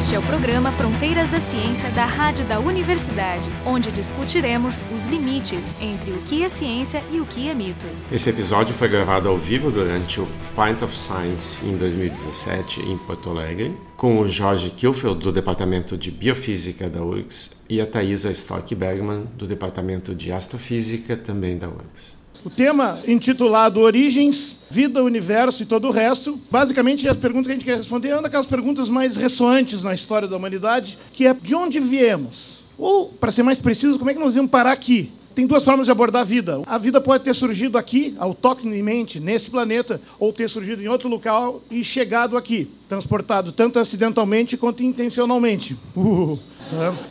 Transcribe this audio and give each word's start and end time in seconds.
Este 0.00 0.14
é 0.14 0.18
o 0.18 0.22
programa 0.22 0.72
Fronteiras 0.72 1.28
da 1.28 1.38
Ciência 1.38 1.90
da 1.90 2.06
Rádio 2.06 2.46
da 2.46 2.58
Universidade, 2.58 3.50
onde 3.66 3.92
discutiremos 3.92 4.82
os 4.94 5.04
limites 5.04 5.76
entre 5.78 6.12
o 6.12 6.22
que 6.22 6.42
é 6.42 6.48
ciência 6.48 7.04
e 7.12 7.20
o 7.20 7.26
que 7.26 7.50
é 7.50 7.54
mito. 7.54 7.84
Esse 8.10 8.30
episódio 8.30 8.74
foi 8.74 8.88
gravado 8.88 9.28
ao 9.28 9.36
vivo 9.36 9.70
durante 9.70 10.18
o 10.18 10.26
Pint 10.56 10.80
of 10.80 10.96
Science 10.96 11.62
em 11.66 11.76
2017 11.76 12.80
em 12.80 12.96
Porto 12.96 13.28
Alegre, 13.28 13.76
com 13.94 14.18
o 14.18 14.26
Jorge 14.26 14.70
Kilfeld, 14.70 15.20
do 15.20 15.30
Departamento 15.30 15.98
de 15.98 16.10
Biofísica 16.10 16.88
da 16.88 17.02
URGS, 17.02 17.60
e 17.68 17.78
a 17.78 17.86
Thaisa 17.86 18.30
Stork 18.30 18.74
Bergman, 18.74 19.24
do 19.36 19.46
Departamento 19.46 20.14
de 20.14 20.32
Astrofísica, 20.32 21.14
também 21.14 21.58
da 21.58 21.68
URGS. 21.68 22.19
O 22.42 22.48
tema 22.48 23.00
intitulado 23.06 23.80
Origens, 23.80 24.58
Vida, 24.70 25.02
Universo 25.02 25.62
e 25.62 25.66
todo 25.66 25.88
o 25.88 25.90
resto, 25.90 26.40
basicamente 26.50 27.06
as 27.06 27.16
perguntas 27.16 27.46
que 27.46 27.52
a 27.52 27.54
gente 27.54 27.64
quer 27.64 27.76
responder 27.76 28.08
é 28.08 28.14
uma 28.14 28.22
daquelas 28.22 28.46
perguntas 28.46 28.88
mais 28.88 29.14
ressoantes 29.14 29.82
na 29.82 29.92
história 29.92 30.26
da 30.26 30.36
humanidade, 30.36 30.98
que 31.12 31.26
é 31.26 31.34
de 31.34 31.54
onde 31.54 31.78
viemos? 31.78 32.64
Ou, 32.78 33.08
para 33.08 33.30
ser 33.30 33.42
mais 33.42 33.60
preciso, 33.60 33.98
como 33.98 34.10
é 34.10 34.14
que 34.14 34.20
nós 34.20 34.32
viemos 34.32 34.50
parar 34.50 34.72
aqui? 34.72 35.12
Tem 35.34 35.46
duas 35.46 35.62
formas 35.62 35.86
de 35.86 35.92
abordar 35.92 36.22
a 36.22 36.24
vida. 36.24 36.62
A 36.66 36.78
vida 36.78 36.98
pode 36.98 37.24
ter 37.24 37.34
surgido 37.34 37.76
aqui, 37.76 38.14
autóctonamente, 38.18 39.20
nesse 39.20 39.50
planeta, 39.50 40.00
ou 40.18 40.32
ter 40.32 40.48
surgido 40.48 40.82
em 40.82 40.88
outro 40.88 41.08
local 41.08 41.62
e 41.70 41.84
chegado 41.84 42.36
aqui, 42.38 42.70
transportado 42.88 43.52
tanto 43.52 43.78
acidentalmente 43.78 44.56
quanto 44.56 44.82
intencionalmente. 44.82 45.76
Uh. 45.94 46.38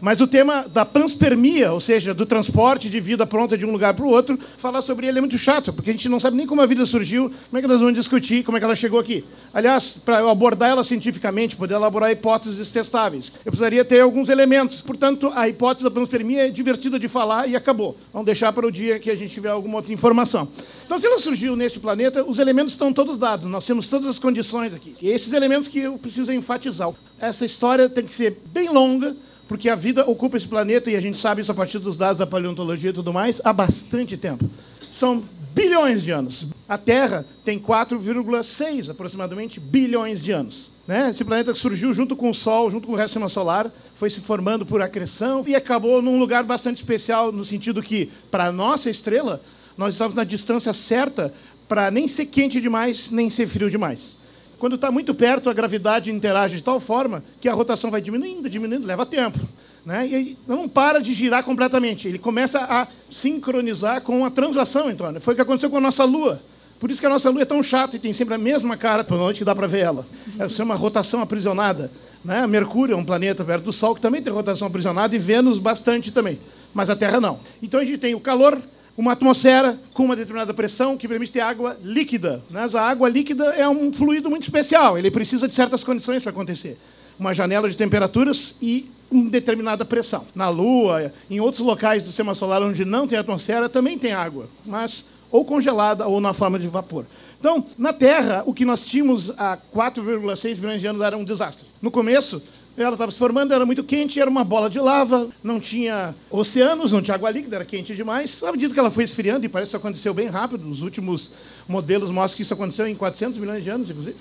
Mas 0.02 0.22
o 0.22 0.28
tema 0.28 0.66
da 0.68 0.86
panspermia, 0.86 1.72
ou 1.72 1.82
seja, 1.82 2.14
do 2.14 2.26
transporte 2.26 2.90
de 2.90 3.00
vida 3.00 3.26
pronta 3.26 3.58
de 3.58 3.66
um 3.66 3.72
lugar 3.72 3.94
para 3.94 4.06
o 4.06 4.10
outro, 4.10 4.40
falar 4.58 4.82
sobre 4.82 5.08
ele 5.08 5.18
é 5.18 5.22
muito 5.22 5.38
chato, 5.38 5.74
porque 5.74 5.90
a 5.90 5.94
gente 5.94 6.10
não 6.10 6.20
sabe 6.20 6.38
nem 6.38 6.48
como 6.48 6.62
a 6.62 6.66
vida 6.66 6.86
surgiu, 6.86 7.32
como 7.50 7.58
é 7.58 7.62
que 7.62 7.68
nós 7.68 7.80
vamos 7.80 7.94
discutir, 7.94 8.44
como 8.44 8.58
é 8.58 8.60
que 8.60 8.66
ela 8.66 8.76
chegou 8.76 9.00
aqui. 9.00 9.24
Aliás, 9.54 9.98
para 10.04 10.20
eu 10.20 10.30
abordar 10.30 10.70
ela 10.70 10.84
cientificamente, 10.84 11.56
poder 11.56 11.76
elaborar 11.76 12.12
hipóteses 12.12 12.70
testáveis, 12.70 13.32
eu 13.46 13.52
precisaria 13.52 13.84
ter 13.84 14.02
alguns 14.02 14.30
elementos. 14.30 14.82
Portanto, 14.82 15.32
a 15.36 15.48
hipótese 15.48 15.84
da 15.84 15.92
panspermia 15.92 16.48
é 16.48 16.50
divertida 16.50 17.00
de 17.00 17.08
falar 17.08 17.48
e 17.48 17.56
acabou. 17.56 17.98
Vamos 18.14 18.26
deixar 18.26 18.52
para 18.54 18.66
o 18.66 18.72
dia 18.72 19.00
que 19.00 19.10
a 19.10 19.16
gente 19.16 19.34
tiver 19.34 19.50
alguma 19.50 19.78
outra 19.78 19.94
informação. 19.94 20.48
Então, 20.86 20.98
se 20.98 21.06
ela 21.06 21.20
surgiu 21.20 21.56
nesse 21.56 21.80
planeta, 21.80 22.24
os 22.24 22.40
elementos 22.40 22.74
estão 22.74 22.92
todos 22.94 23.18
dados, 23.18 23.46
nós 23.48 23.66
temos 23.66 23.88
todas 23.88 24.08
as 24.08 24.20
condições 24.20 24.74
aqui. 24.74 24.96
E 25.02 25.10
esses 25.10 25.34
elementos 25.34 25.68
que 25.68 25.80
eu 25.80 25.98
preciso 25.98 26.32
enfatizar. 26.32 26.92
Essa 27.20 27.46
história 27.46 27.90
tem 27.90 28.06
que 28.06 28.14
ser 28.14 28.38
bem 28.46 28.70
longa, 28.70 29.16
porque 29.50 29.68
a 29.68 29.74
vida 29.74 30.08
ocupa 30.08 30.38
esse 30.38 30.48
planeta, 30.48 30.92
e 30.92 30.96
a 30.96 31.02
gente 31.02 31.18
sabe 31.18 31.42
isso 31.42 31.52
a 31.52 31.56
partir 31.56 31.80
dos 31.80 31.98
dados 31.98 32.20
da 32.20 32.28
paleontologia 32.28 32.92
e 32.92 32.94
tudo 32.94 33.12
mais, 33.12 33.42
há 33.44 33.52
bastante 33.52 34.16
tempo. 34.16 34.48
São 34.92 35.24
bilhões 35.56 36.04
de 36.04 36.12
anos. 36.12 36.46
A 36.68 36.78
Terra 36.78 37.26
tem 37.44 37.58
4,6 37.58 38.92
aproximadamente 38.92 39.60
bilhões 39.60 40.24
de 40.24 40.32
anos. 40.32 40.70
Né? 40.88 41.10
Esse 41.10 41.26
planeta 41.26 41.56
surgiu 41.56 41.92
junto 41.96 42.16
com 42.16 42.30
o 42.30 42.34
Sol, 42.34 42.70
junto 42.70 42.86
com 42.86 42.94
o 42.94 42.96
resto 42.96 43.08
do 43.08 43.26
sistema 43.26 43.30
solar, 43.30 43.72
foi 43.96 44.12
se 44.12 44.22
formando 44.22 44.68
por 44.68 44.84
acreção 44.84 45.44
e 45.48 45.56
acabou 45.56 46.00
num 46.00 46.20
lugar 46.20 46.44
bastante 46.44 46.78
especial, 46.78 47.32
no 47.32 47.44
sentido 47.44 47.82
que, 47.82 48.12
para 48.30 48.46
a 48.46 48.52
nossa 48.52 48.88
estrela, 48.88 49.42
nós 49.76 49.96
estamos 49.96 50.14
na 50.14 50.24
distância 50.24 50.74
certa 50.74 51.34
para 51.68 51.90
nem 51.90 52.08
ser 52.08 52.28
quente 52.28 52.62
demais, 52.62 53.10
nem 53.10 53.32
ser 53.32 53.48
frio 53.48 53.68
demais. 53.68 54.16
Quando 54.60 54.76
está 54.76 54.92
muito 54.92 55.16
perto, 55.16 55.50
a 55.50 55.54
gravidade 55.54 56.12
interage 56.12 56.58
de 56.58 56.64
tal 56.64 56.82
forma 56.82 57.24
que 57.40 57.48
a 57.48 57.54
rotação 57.54 57.90
vai 57.90 58.02
diminuindo, 58.02 58.50
diminuindo, 58.50 58.86
leva 58.86 59.06
tempo. 59.06 59.40
Né? 59.86 60.06
E 60.06 60.14
ele 60.14 60.38
não 60.46 60.68
para 60.68 61.00
de 61.00 61.14
girar 61.14 61.44
completamente. 61.44 62.10
Ele 62.10 62.20
começa 62.20 62.60
a 62.60 62.88
sincronizar 63.10 64.02
com 64.02 64.26
a 64.26 64.30
translação 64.30 64.92
em 64.92 64.96
torno. 64.96 65.22
Foi 65.22 65.34
o 65.34 65.36
que 65.36 65.42
aconteceu 65.42 65.70
com 65.70 65.78
a 65.78 65.82
nossa 65.82 66.04
Lua. 66.04 66.42
Por 66.78 66.92
isso 66.92 67.00
que 67.00 67.06
a 67.06 67.10
nossa 67.10 67.30
Lua 67.30 67.44
é 67.44 67.46
tão 67.46 67.64
chata 67.64 67.96
e 67.96 68.00
tem 68.00 68.12
sempre 68.12 68.36
a 68.36 68.38
mesma 68.38 68.76
cara 68.76 69.06
noite 69.10 69.40
que 69.40 69.46
dá 69.46 69.56
para 69.56 69.66
ver 69.66 69.80
ela. 69.80 70.06
Essa 70.38 70.62
é 70.62 70.66
uma 70.66 70.76
rotação 70.76 71.22
aprisionada. 71.22 71.90
Né? 72.24 72.46
Mercúrio 72.46 72.94
é 72.94 72.98
um 72.98 73.06
planeta 73.06 73.46
perto 73.46 73.64
do 73.64 73.74
Sol 73.74 73.96
que 73.96 74.02
também 74.02 74.22
tem 74.22 74.32
rotação 74.32 74.68
aprisionada 74.68 75.16
e 75.16 75.20
Vênus 75.20 75.58
bastante 75.58 76.12
também. 76.12 76.38
Mas 76.74 76.90
a 76.90 76.96
Terra 76.98 77.22
não. 77.22 77.40
Então 77.64 77.80
a 77.80 77.86
gente 77.86 77.98
tem 77.98 78.14
o 78.14 78.20
calor 78.20 78.62
uma 79.00 79.14
atmosfera 79.14 79.80
com 79.94 80.04
uma 80.04 80.14
determinada 80.14 80.54
pressão 80.54 80.98
que 80.98 81.08
permite 81.08 81.32
ter 81.32 81.40
água 81.40 81.78
líquida. 81.82 82.44
Mas 82.50 82.76
a 82.76 82.82
água 82.82 83.08
líquida 83.08 83.46
é 83.46 83.66
um 83.66 83.94
fluido 83.94 84.30
muito 84.30 84.44
especial, 84.44 84.98
ele 84.98 85.10
precisa 85.10 85.48
de 85.48 85.54
certas 85.54 85.86
condições 85.86 86.22
para 86.22 86.32
acontecer. 86.32 86.78
Uma 87.18 87.34
janela 87.34 87.70
de 87.70 87.78
temperaturas 87.78 88.58
e 88.62 88.92
uma 89.10 89.30
determinada 89.30 89.86
pressão. 89.86 90.26
Na 90.36 90.50
Lua, 90.50 91.14
em 91.30 91.40
outros 91.40 91.62
locais 91.62 92.04
do 92.04 92.08
sistema 92.08 92.36
solar 92.36 92.62
onde 92.62 92.84
não 92.84 93.08
tem 93.08 93.18
atmosfera, 93.18 93.70
também 93.70 93.98
tem 93.98 94.12
água, 94.12 94.50
mas 94.66 95.06
ou 95.32 95.46
congelada 95.46 96.06
ou 96.06 96.20
na 96.20 96.34
forma 96.34 96.60
de 96.60 96.68
vapor. 96.68 97.06
Então, 97.40 97.66
na 97.78 97.94
Terra, 97.94 98.44
o 98.46 98.54
que 98.54 98.66
nós 98.66 98.84
tínhamos 98.84 99.32
há 99.38 99.58
4,6 99.74 100.58
bilhões 100.58 100.82
de 100.82 100.88
anos 100.88 101.02
era 101.02 101.16
um 101.16 101.24
desastre. 101.24 101.66
No 101.82 101.90
começo, 101.90 102.42
ela 102.78 102.94
estava 102.94 103.12
se 103.12 103.20
formando, 103.20 103.54
era 103.54 103.66
muito 103.66 103.84
quente, 103.84 104.20
era 104.20 104.30
uma 104.30 104.44
bola 104.44 104.70
de 104.70 104.80
lava, 104.80 105.30
não 105.44 105.60
tinha 105.60 106.16
oceanos, 106.30 106.92
não 106.92 107.02
tinha 107.02 107.16
água 107.16 107.30
líquida, 107.30 107.58
era 107.58 107.66
quente 107.66 107.94
demais. 107.96 108.42
À 108.42 108.52
medida 108.52 108.74
que 108.74 108.80
ela 108.80 108.90
foi 108.90 109.04
esfriando, 109.04 109.46
e 109.46 109.50
parece 109.50 109.72
que 109.72 109.76
isso 109.76 109.78
aconteceu 109.78 110.14
bem 110.14 110.28
rápido, 110.28 110.70
os 110.70 110.82
últimos 110.82 111.32
modelos 111.68 112.10
mostram 112.10 112.38
que 112.38 112.44
isso 112.44 112.54
aconteceu 112.54 112.88
em 112.88 112.96
400 112.96 113.38
milhões 113.38 113.64
de 113.64 113.70
anos, 113.70 113.90
inclusive. 113.90 114.16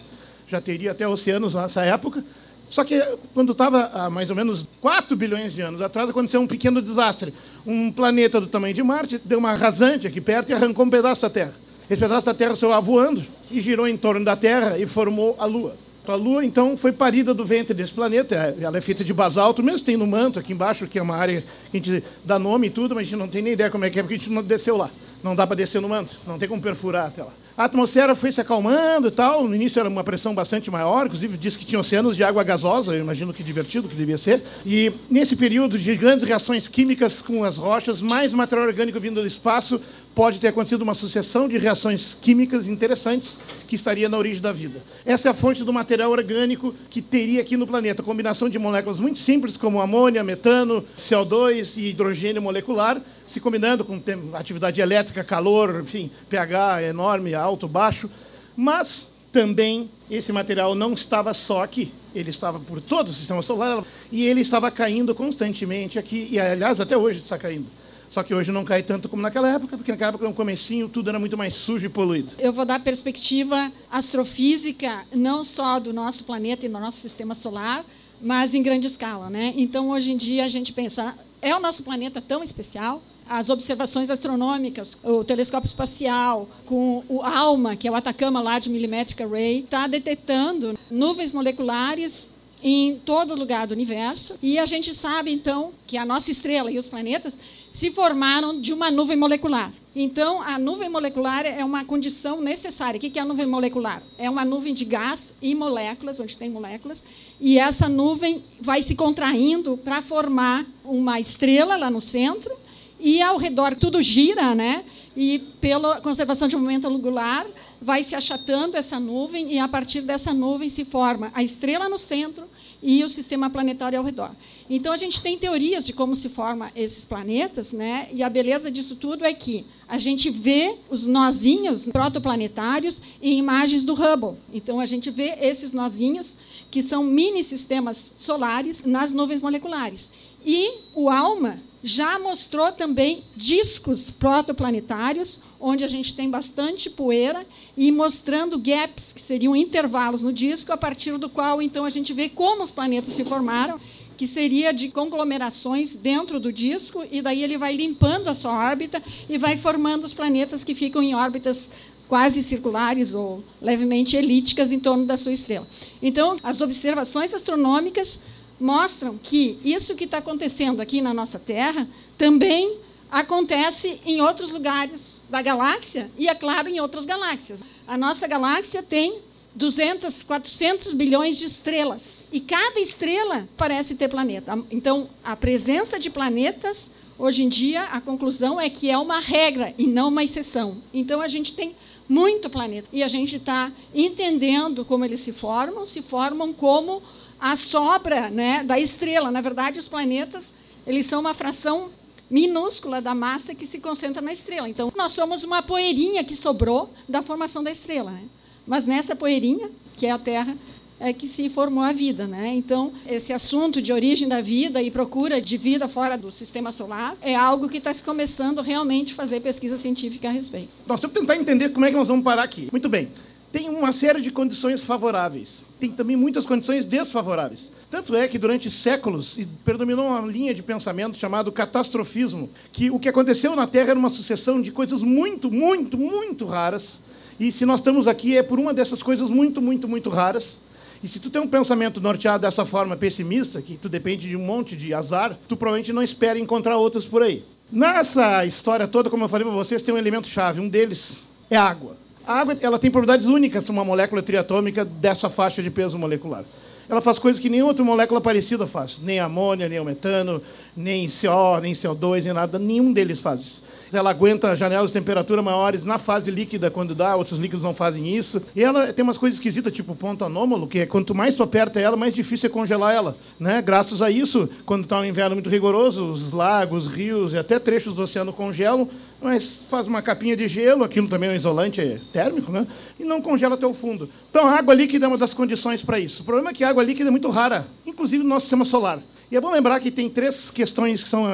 Já 0.48 0.60
teria 0.60 0.90
até 0.90 1.06
oceanos 1.06 1.54
nessa 1.54 1.84
época. 1.84 2.24
Só 2.68 2.84
que 2.84 3.00
quando 3.32 3.52
estava 3.52 3.90
há 3.94 4.10
mais 4.10 4.28
ou 4.28 4.36
menos 4.36 4.66
4 4.80 5.16
bilhões 5.16 5.54
de 5.54 5.62
anos 5.62 5.80
atrás, 5.80 6.10
aconteceu 6.10 6.40
um 6.40 6.46
pequeno 6.46 6.82
desastre. 6.82 7.32
Um 7.66 7.90
planeta 7.90 8.40
do 8.40 8.46
tamanho 8.46 8.74
de 8.74 8.82
Marte 8.82 9.20
deu 9.24 9.38
uma 9.38 9.54
rasante 9.54 10.06
aqui 10.06 10.20
perto 10.20 10.50
e 10.50 10.52
arrancou 10.52 10.84
um 10.84 10.90
pedaço 10.90 11.22
da 11.22 11.30
Terra. 11.30 11.54
Esse 11.88 12.00
pedaço 12.00 12.26
da 12.26 12.34
Terra 12.34 12.54
saiu 12.54 12.82
voando 12.82 13.24
e 13.50 13.60
girou 13.60 13.88
em 13.88 13.96
torno 13.96 14.24
da 14.24 14.36
Terra 14.36 14.78
e 14.78 14.86
formou 14.86 15.34
a 15.38 15.46
Lua. 15.46 15.87
A 16.12 16.16
Lua, 16.16 16.44
então, 16.44 16.76
foi 16.76 16.92
parida 16.92 17.34
do 17.34 17.44
ventre 17.44 17.74
desse 17.74 17.92
planeta. 17.92 18.34
Ela 18.60 18.78
é 18.78 18.80
feita 18.80 19.04
de 19.04 19.12
basalto, 19.12 19.62
mesmo 19.62 19.84
tem 19.84 19.96
no 19.96 20.06
manto 20.06 20.38
aqui 20.38 20.52
embaixo, 20.52 20.86
que 20.86 20.98
é 20.98 21.02
uma 21.02 21.16
área 21.16 21.44
que 21.70 21.76
a 21.76 21.80
gente 21.80 22.04
dá 22.24 22.38
nome 22.38 22.68
e 22.68 22.70
tudo, 22.70 22.94
mas 22.94 23.02
a 23.02 23.04
gente 23.10 23.18
não 23.18 23.28
tem 23.28 23.42
nem 23.42 23.52
ideia 23.52 23.70
como 23.70 23.84
é 23.84 23.90
que 23.90 23.98
é, 23.98 24.02
porque 24.02 24.14
a 24.14 24.18
gente 24.18 24.30
não 24.30 24.42
desceu 24.42 24.76
lá. 24.76 24.90
Não 25.22 25.34
dá 25.34 25.46
para 25.46 25.56
descer 25.56 25.80
no 25.80 25.88
manto, 25.88 26.16
não 26.26 26.38
tem 26.38 26.48
como 26.48 26.62
perfurar 26.62 27.08
até 27.08 27.22
lá. 27.22 27.32
A 27.58 27.64
atmosfera 27.64 28.14
foi 28.14 28.30
se 28.30 28.40
acalmando 28.40 29.08
e 29.08 29.10
tal. 29.10 29.48
No 29.48 29.52
início 29.52 29.80
era 29.80 29.88
uma 29.88 30.04
pressão 30.04 30.32
bastante 30.32 30.70
maior, 30.70 31.06
inclusive 31.06 31.36
disse 31.36 31.58
que 31.58 31.66
tinha 31.66 31.80
oceanos 31.80 32.14
de 32.14 32.22
água 32.22 32.44
gasosa, 32.44 32.94
eu 32.94 33.00
imagino 33.00 33.34
que 33.34 33.42
divertido 33.42 33.88
que 33.88 33.96
devia 33.96 34.16
ser. 34.16 34.44
E 34.64 34.92
nesse 35.10 35.34
período 35.34 35.76
de 35.76 35.96
grandes 35.96 36.24
reações 36.24 36.68
químicas 36.68 37.20
com 37.20 37.42
as 37.42 37.56
rochas, 37.56 38.00
mais 38.00 38.32
material 38.32 38.68
orgânico 38.68 39.00
vindo 39.00 39.20
do 39.20 39.26
espaço, 39.26 39.80
pode 40.14 40.38
ter 40.38 40.48
acontecido 40.48 40.82
uma 40.82 40.94
sucessão 40.94 41.48
de 41.48 41.58
reações 41.58 42.16
químicas 42.20 42.68
interessantes 42.68 43.40
que 43.66 43.74
estaria 43.74 44.08
na 44.08 44.18
origem 44.18 44.42
da 44.42 44.52
vida. 44.52 44.80
Essa 45.04 45.28
é 45.28 45.30
a 45.30 45.34
fonte 45.34 45.64
do 45.64 45.72
material 45.72 46.12
orgânico 46.12 46.74
que 46.88 47.02
teria 47.02 47.40
aqui 47.40 47.56
no 47.56 47.66
planeta, 47.66 48.04
combinação 48.04 48.48
de 48.48 48.58
moléculas 48.58 49.00
muito 49.00 49.18
simples 49.18 49.56
como 49.56 49.80
amônia, 49.80 50.22
metano, 50.22 50.84
CO2 50.96 51.76
e 51.76 51.90
hidrogênio 51.90 52.40
molecular, 52.42 53.00
se 53.28 53.40
combinando 53.40 53.84
com 53.84 54.00
atividade 54.32 54.80
elétrica, 54.80 55.22
calor, 55.22 55.82
enfim, 55.82 56.10
pH 56.28 56.82
enorme, 56.82 57.34
alto, 57.34 57.47
baixo, 57.56 58.10
mas 58.56 59.08
também 59.32 59.88
esse 60.10 60.32
material 60.32 60.74
não 60.74 60.92
estava 60.92 61.32
só 61.32 61.62
aqui, 61.62 61.92
ele 62.14 62.30
estava 62.30 62.58
por 62.58 62.80
todo 62.80 63.10
o 63.10 63.14
sistema 63.14 63.42
solar 63.42 63.84
e 64.10 64.24
ele 64.24 64.40
estava 64.40 64.70
caindo 64.70 65.14
constantemente 65.14 65.98
aqui, 65.98 66.28
e 66.30 66.40
aliás 66.40 66.80
até 66.80 66.96
hoje 66.96 67.20
está 67.20 67.38
caindo. 67.38 67.66
Só 68.10 68.22
que 68.22 68.34
hoje 68.34 68.50
não 68.50 68.64
cai 68.64 68.82
tanto 68.82 69.08
como 69.08 69.20
naquela 69.20 69.50
época, 69.50 69.76
porque 69.76 69.92
naquela 69.92 70.10
época, 70.10 70.26
no 70.26 70.32
comecinho, 70.32 70.88
tudo 70.88 71.10
era 71.10 71.18
muito 71.18 71.36
mais 71.36 71.54
sujo 71.54 71.86
e 71.86 71.88
poluído. 71.90 72.34
Eu 72.38 72.52
vou 72.52 72.64
dar 72.64 72.80
perspectiva 72.80 73.70
astrofísica, 73.90 75.04
não 75.14 75.44
só 75.44 75.78
do 75.78 75.92
nosso 75.92 76.24
planeta 76.24 76.64
e 76.64 76.68
do 76.68 76.78
nosso 76.78 76.98
sistema 76.98 77.34
solar, 77.34 77.84
mas 78.20 78.54
em 78.54 78.62
grande 78.62 78.86
escala. 78.86 79.28
Né? 79.28 79.52
Então, 79.56 79.90
hoje 79.90 80.10
em 80.10 80.16
dia, 80.16 80.44
a 80.44 80.48
gente 80.48 80.72
pensa, 80.72 81.14
é 81.42 81.54
o 81.54 81.60
nosso 81.60 81.82
planeta 81.82 82.20
tão 82.20 82.42
especial? 82.42 83.02
As 83.28 83.48
observações 83.50 84.10
astronômicas, 84.10 84.96
o 85.04 85.22
telescópio 85.22 85.66
espacial, 85.66 86.48
com 86.64 87.04
o 87.08 87.22
ALMA, 87.22 87.76
que 87.76 87.86
é 87.86 87.90
o 87.90 87.94
Atacama 87.94 88.40
Large 88.40 88.70
Millimetric 88.70 89.22
Array, 89.22 89.60
está 89.60 89.86
detectando 89.86 90.78
nuvens 90.90 91.32
moleculares 91.32 92.28
em 92.62 92.96
todo 93.04 93.34
lugar 93.34 93.66
do 93.66 93.72
universo. 93.72 94.34
E 94.42 94.58
a 94.58 94.66
gente 94.66 94.92
sabe, 94.94 95.30
então, 95.30 95.72
que 95.86 95.96
a 95.96 96.04
nossa 96.04 96.30
estrela 96.30 96.70
e 96.70 96.78
os 96.78 96.88
planetas 96.88 97.36
se 97.70 97.90
formaram 97.90 98.60
de 98.60 98.72
uma 98.72 98.90
nuvem 98.90 99.16
molecular. 99.16 99.72
Então, 99.94 100.40
a 100.42 100.58
nuvem 100.58 100.88
molecular 100.88 101.44
é 101.44 101.64
uma 101.64 101.84
condição 101.84 102.40
necessária. 102.40 102.98
O 102.98 103.00
que 103.00 103.18
é 103.18 103.22
a 103.22 103.24
nuvem 103.24 103.46
molecular? 103.46 104.02
É 104.16 104.28
uma 104.28 104.44
nuvem 104.44 104.72
de 104.72 104.84
gás 104.84 105.34
e 105.42 105.54
moléculas, 105.54 106.20
onde 106.20 106.36
tem 106.36 106.50
moléculas, 106.50 107.02
e 107.40 107.58
essa 107.58 107.88
nuvem 107.88 108.42
vai 108.60 108.82
se 108.82 108.94
contraindo 108.94 109.76
para 109.76 110.02
formar 110.02 110.66
uma 110.84 111.20
estrela 111.20 111.76
lá 111.76 111.90
no 111.90 112.00
centro, 112.00 112.56
e 113.00 113.22
ao 113.22 113.36
redor 113.36 113.76
tudo 113.76 114.02
gira, 114.02 114.54
né? 114.54 114.84
E 115.16 115.38
pela 115.60 116.00
conservação 116.00 116.46
de 116.46 116.56
momento 116.56 116.86
angular, 116.86 117.46
vai 117.80 118.02
se 118.02 118.14
achatando 118.14 118.76
essa 118.76 118.98
nuvem 118.98 119.52
e 119.52 119.58
a 119.58 119.68
partir 119.68 120.00
dessa 120.00 120.32
nuvem 120.32 120.68
se 120.68 120.84
forma 120.84 121.30
a 121.34 121.42
estrela 121.42 121.88
no 121.88 121.98
centro 121.98 122.44
e 122.82 123.02
o 123.04 123.08
sistema 123.08 123.50
planetário 123.50 123.98
ao 123.98 124.04
redor. 124.04 124.30
Então 124.68 124.92
a 124.92 124.96
gente 124.96 125.20
tem 125.20 125.38
teorias 125.38 125.84
de 125.84 125.92
como 125.92 126.14
se 126.14 126.28
formam 126.28 126.70
esses 126.74 127.04
planetas, 127.04 127.72
né? 127.72 128.08
E 128.12 128.22
a 128.22 128.28
beleza 128.28 128.70
disso 128.70 128.96
tudo 128.96 129.24
é 129.24 129.32
que 129.32 129.64
a 129.88 129.96
gente 129.96 130.28
vê 130.30 130.76
os 130.90 131.06
nozinhos 131.06 131.86
protoplanetários 131.86 133.00
em 133.22 133.38
imagens 133.38 133.84
do 133.84 133.94
Hubble. 133.94 134.38
Então 134.52 134.80
a 134.80 134.86
gente 134.86 135.10
vê 135.10 135.36
esses 135.40 135.72
nozinhos 135.72 136.36
que 136.70 136.82
são 136.82 137.02
mini 137.02 137.42
sistemas 137.42 138.12
solares 138.16 138.84
nas 138.84 139.12
nuvens 139.12 139.40
moleculares. 139.40 140.10
E 140.44 140.74
o 140.94 141.08
ALMA 141.08 141.60
já 141.82 142.18
mostrou 142.18 142.72
também 142.72 143.22
discos 143.36 144.10
protoplanetários, 144.10 145.40
onde 145.60 145.84
a 145.84 145.88
gente 145.88 146.14
tem 146.14 146.28
bastante 146.28 146.90
poeira, 146.90 147.46
e 147.76 147.92
mostrando 147.92 148.58
gaps, 148.58 149.12
que 149.12 149.22
seriam 149.22 149.54
intervalos 149.54 150.22
no 150.22 150.32
disco, 150.32 150.72
a 150.72 150.76
partir 150.76 151.16
do 151.18 151.28
qual 151.28 151.62
então 151.62 151.84
a 151.84 151.90
gente 151.90 152.12
vê 152.12 152.28
como 152.28 152.62
os 152.62 152.70
planetas 152.70 153.12
se 153.14 153.24
formaram, 153.24 153.80
que 154.16 154.26
seria 154.26 154.72
de 154.72 154.88
conglomerações 154.88 155.94
dentro 155.94 156.40
do 156.40 156.52
disco, 156.52 157.04
e 157.10 157.22
daí 157.22 157.42
ele 157.42 157.56
vai 157.56 157.76
limpando 157.76 158.28
a 158.28 158.34
sua 158.34 158.52
órbita 158.52 159.00
e 159.28 159.38
vai 159.38 159.56
formando 159.56 160.04
os 160.04 160.12
planetas 160.12 160.64
que 160.64 160.74
ficam 160.74 161.00
em 161.00 161.14
órbitas 161.14 161.70
quase 162.08 162.42
circulares 162.42 163.14
ou 163.14 163.44
levemente 163.60 164.16
elípticas 164.16 164.72
em 164.72 164.80
torno 164.80 165.04
da 165.04 165.16
sua 165.16 165.32
estrela. 165.32 165.68
Então, 166.02 166.36
as 166.42 166.60
observações 166.60 167.32
astronômicas 167.32 168.18
mostram 168.60 169.18
que 169.18 169.58
isso 169.64 169.94
que 169.94 170.04
está 170.04 170.18
acontecendo 170.18 170.80
aqui 170.80 171.00
na 171.00 171.14
nossa 171.14 171.38
Terra 171.38 171.88
também 172.16 172.78
acontece 173.10 174.00
em 174.04 174.20
outros 174.20 174.50
lugares 174.50 175.20
da 175.28 175.40
galáxia 175.40 176.10
e, 176.18 176.28
é 176.28 176.34
claro, 176.34 176.68
em 176.68 176.80
outras 176.80 177.04
galáxias. 177.04 177.62
A 177.86 177.96
nossa 177.96 178.26
galáxia 178.26 178.82
tem 178.82 179.20
200, 179.54 180.22
400 180.22 180.94
bilhões 180.94 181.38
de 181.38 181.46
estrelas 181.46 182.28
e 182.30 182.40
cada 182.40 182.78
estrela 182.80 183.48
parece 183.56 183.94
ter 183.94 184.08
planeta. 184.08 184.58
Então, 184.70 185.08
a 185.24 185.34
presença 185.34 185.98
de 185.98 186.10
planetas, 186.10 186.90
hoje 187.18 187.42
em 187.42 187.48
dia, 187.48 187.84
a 187.84 188.00
conclusão 188.00 188.60
é 188.60 188.68
que 188.68 188.90
é 188.90 188.98
uma 188.98 189.20
regra 189.20 189.74
e 189.78 189.86
não 189.86 190.08
uma 190.08 190.22
exceção. 190.22 190.76
Então, 190.92 191.20
a 191.20 191.28
gente 191.28 191.54
tem 191.54 191.74
muito 192.08 192.48
planeta 192.48 192.88
e 192.92 193.02
a 193.02 193.08
gente 193.08 193.36
está 193.36 193.72
entendendo 193.94 194.84
como 194.84 195.04
eles 195.04 195.20
se 195.20 195.32
formam, 195.32 195.84
se 195.84 196.02
formam 196.02 196.52
como 196.52 197.02
a 197.40 197.56
sobra 197.56 198.30
né, 198.30 198.62
da 198.64 198.78
estrela. 198.78 199.30
Na 199.30 199.40
verdade, 199.40 199.78
os 199.78 199.88
planetas 199.88 200.52
eles 200.86 201.06
são 201.06 201.20
uma 201.20 201.34
fração 201.34 201.90
minúscula 202.30 203.00
da 203.00 203.14
massa 203.14 203.54
que 203.54 203.66
se 203.66 203.78
concentra 203.78 204.22
na 204.22 204.32
estrela. 204.32 204.68
Então, 204.68 204.92
nós 204.96 205.12
somos 205.12 205.44
uma 205.44 205.62
poeirinha 205.62 206.24
que 206.24 206.34
sobrou 206.34 206.90
da 207.08 207.22
formação 207.22 207.62
da 207.62 207.70
estrela. 207.70 208.10
Né? 208.10 208.22
Mas 208.66 208.86
nessa 208.86 209.14
poeirinha, 209.14 209.70
que 209.96 210.06
é 210.06 210.10
a 210.10 210.18
Terra, 210.18 210.56
é 211.00 211.12
que 211.12 211.28
se 211.28 211.48
formou 211.48 211.82
a 211.82 211.92
vida. 211.92 212.26
Né? 212.26 212.54
Então, 212.54 212.92
esse 213.06 213.32
assunto 213.32 213.80
de 213.80 213.92
origem 213.92 214.26
da 214.28 214.40
vida 214.40 214.82
e 214.82 214.90
procura 214.90 215.40
de 215.40 215.56
vida 215.56 215.88
fora 215.88 216.16
do 216.16 216.32
sistema 216.32 216.72
solar 216.72 217.16
é 217.20 217.34
algo 217.34 217.68
que 217.68 217.78
está 217.78 217.92
se 217.92 218.02
começando 218.02 218.62
realmente 218.62 219.12
a 219.12 219.16
fazer 219.16 219.40
pesquisa 219.40 219.76
científica 219.76 220.28
a 220.28 220.32
respeito. 220.32 220.68
Nós 220.86 221.00
temos 221.00 221.14
que 221.14 221.20
tentar 221.20 221.36
entender 221.36 221.68
como 221.70 221.84
é 221.84 221.90
que 221.90 221.96
nós 221.96 222.08
vamos 222.08 222.24
parar 222.24 222.42
aqui. 222.42 222.68
Muito 222.72 222.88
bem 222.88 223.08
tem 223.50 223.68
uma 223.68 223.92
série 223.92 224.20
de 224.20 224.30
condições 224.30 224.84
favoráveis. 224.84 225.64
Tem 225.80 225.90
também 225.90 226.16
muitas 226.16 226.46
condições 226.46 226.84
desfavoráveis. 226.84 227.70
Tanto 227.90 228.14
é 228.14 228.28
que 228.28 228.38
durante 228.38 228.70
séculos 228.70 229.38
predominou 229.64 230.08
uma 230.08 230.20
linha 230.20 230.52
de 230.52 230.62
pensamento 230.62 231.16
chamado 231.16 231.50
catastrofismo, 231.50 232.50
que 232.70 232.90
o 232.90 232.98
que 232.98 233.08
aconteceu 233.08 233.56
na 233.56 233.66
Terra 233.66 233.90
era 233.90 233.98
uma 233.98 234.10
sucessão 234.10 234.60
de 234.60 234.70
coisas 234.70 235.02
muito, 235.02 235.50
muito, 235.50 235.96
muito 235.96 236.44
raras. 236.44 237.00
E 237.40 237.50
se 237.50 237.64
nós 237.64 237.80
estamos 237.80 238.06
aqui 238.06 238.36
é 238.36 238.42
por 238.42 238.58
uma 238.58 238.74
dessas 238.74 239.02
coisas 239.02 239.30
muito, 239.30 239.62
muito, 239.62 239.88
muito 239.88 240.10
raras. 240.10 240.60
E 241.02 241.08
se 241.08 241.20
tu 241.20 241.30
tem 241.30 241.40
um 241.40 241.46
pensamento 241.46 242.00
norteado 242.00 242.42
dessa 242.42 242.66
forma 242.66 242.96
pessimista, 242.96 243.62
que 243.62 243.76
tu 243.76 243.88
depende 243.88 244.28
de 244.28 244.36
um 244.36 244.44
monte 244.44 244.76
de 244.76 244.92
azar, 244.92 245.38
tu 245.46 245.56
provavelmente 245.56 245.92
não 245.92 246.02
espera 246.02 246.38
encontrar 246.38 246.76
outros 246.76 247.04
por 247.04 247.22
aí. 247.22 247.44
Nessa 247.70 248.44
história 248.44 248.88
toda, 248.88 249.08
como 249.08 249.24
eu 249.24 249.28
falei 249.28 249.46
para 249.46 249.54
vocês, 249.54 249.80
tem 249.80 249.94
um 249.94 249.98
elemento 249.98 250.26
chave. 250.26 250.60
Um 250.60 250.68
deles 250.68 251.26
é 251.48 251.56
água. 251.56 251.96
A 252.28 252.40
água 252.40 252.54
ela 252.60 252.78
tem 252.78 252.90
propriedades 252.90 253.24
únicas 253.24 253.66
uma 253.70 253.82
molécula 253.82 254.20
triatômica 254.20 254.84
dessa 254.84 255.30
faixa 255.30 255.62
de 255.62 255.70
peso 255.70 255.98
molecular. 255.98 256.44
Ela 256.86 257.00
faz 257.00 257.18
coisas 257.18 257.40
que 257.40 257.48
nenhuma 257.48 257.70
outra 257.70 257.82
molécula 257.82 258.20
parecida 258.20 258.66
faz. 258.66 259.00
Nem 259.02 259.18
amônia, 259.18 259.66
nem 259.66 259.80
o 259.80 259.84
metano, 259.84 260.42
nem 260.76 261.06
CO, 261.06 261.58
nem 261.62 261.72
CO2, 261.72 262.24
nem 262.24 262.34
nada. 262.34 262.58
Nenhum 262.58 262.92
deles 262.92 263.18
faz 263.18 263.40
isso. 263.40 263.62
Ela 263.90 264.10
aguenta 264.10 264.54
janelas 264.54 264.90
de 264.90 264.98
temperatura 264.98 265.40
maiores 265.40 265.86
na 265.86 265.96
fase 265.96 266.30
líquida 266.30 266.70
quando 266.70 266.94
dá, 266.94 267.16
outros 267.16 267.40
líquidos 267.40 267.64
não 267.64 267.74
fazem 267.74 268.14
isso. 268.14 268.42
E 268.54 268.62
ela 268.62 268.92
tem 268.92 269.02
umas 269.02 269.16
coisas 269.16 269.38
esquisitas, 269.38 269.72
tipo 269.72 269.94
ponto 269.94 270.22
anômalo, 270.22 270.66
que 270.66 270.80
é 270.80 270.86
quanto 270.86 271.14
mais 271.14 271.34
tu 271.34 271.42
aperta 271.42 271.80
ela, 271.80 271.96
mais 271.96 272.12
difícil 272.12 272.48
é 272.48 272.52
congelar 272.52 272.94
ela. 272.94 273.16
Né? 273.40 273.62
Graças 273.62 274.02
a 274.02 274.10
isso, 274.10 274.50
quando 274.66 274.84
está 274.84 275.00
um 275.00 275.04
inverno 275.04 275.34
muito 275.34 275.48
rigoroso, 275.48 276.04
os 276.04 276.32
lagos, 276.32 276.86
rios 276.86 277.32
e 277.32 277.38
até 277.38 277.58
trechos 277.58 277.94
do 277.94 278.02
oceano 278.02 278.34
congelam, 278.34 278.88
mas 279.20 279.62
faz 279.68 279.86
uma 279.86 280.00
capinha 280.00 280.36
de 280.36 280.46
gelo, 280.46 280.84
aquilo 280.84 281.08
também 281.08 281.28
é 281.28 281.32
um 281.32 281.36
isolante 281.36 282.00
térmico, 282.12 282.52
né? 282.52 282.66
e 282.98 283.04
não 283.04 283.20
congela 283.20 283.54
até 283.54 283.66
o 283.66 283.74
fundo. 283.74 284.08
Então, 284.30 284.46
a 284.46 284.52
água 284.52 284.74
líquida 284.74 285.06
é 285.06 285.08
uma 285.08 285.18
das 285.18 285.34
condições 285.34 285.82
para 285.82 285.98
isso. 285.98 286.22
O 286.22 286.24
problema 286.24 286.50
é 286.50 286.52
que 286.52 286.64
a 286.64 286.68
água 286.68 286.82
líquida 286.82 287.08
é 287.08 287.10
muito 287.10 287.28
rara, 287.28 287.66
inclusive 287.86 288.22
no 288.22 288.28
nosso 288.28 288.46
sistema 288.46 288.64
solar. 288.64 289.00
E 289.30 289.36
é 289.36 289.40
bom 289.40 289.50
lembrar 289.50 289.78
que 289.80 289.90
tem 289.90 290.08
três 290.08 290.50
questões 290.50 291.02
que 291.02 291.08
são, 291.08 291.24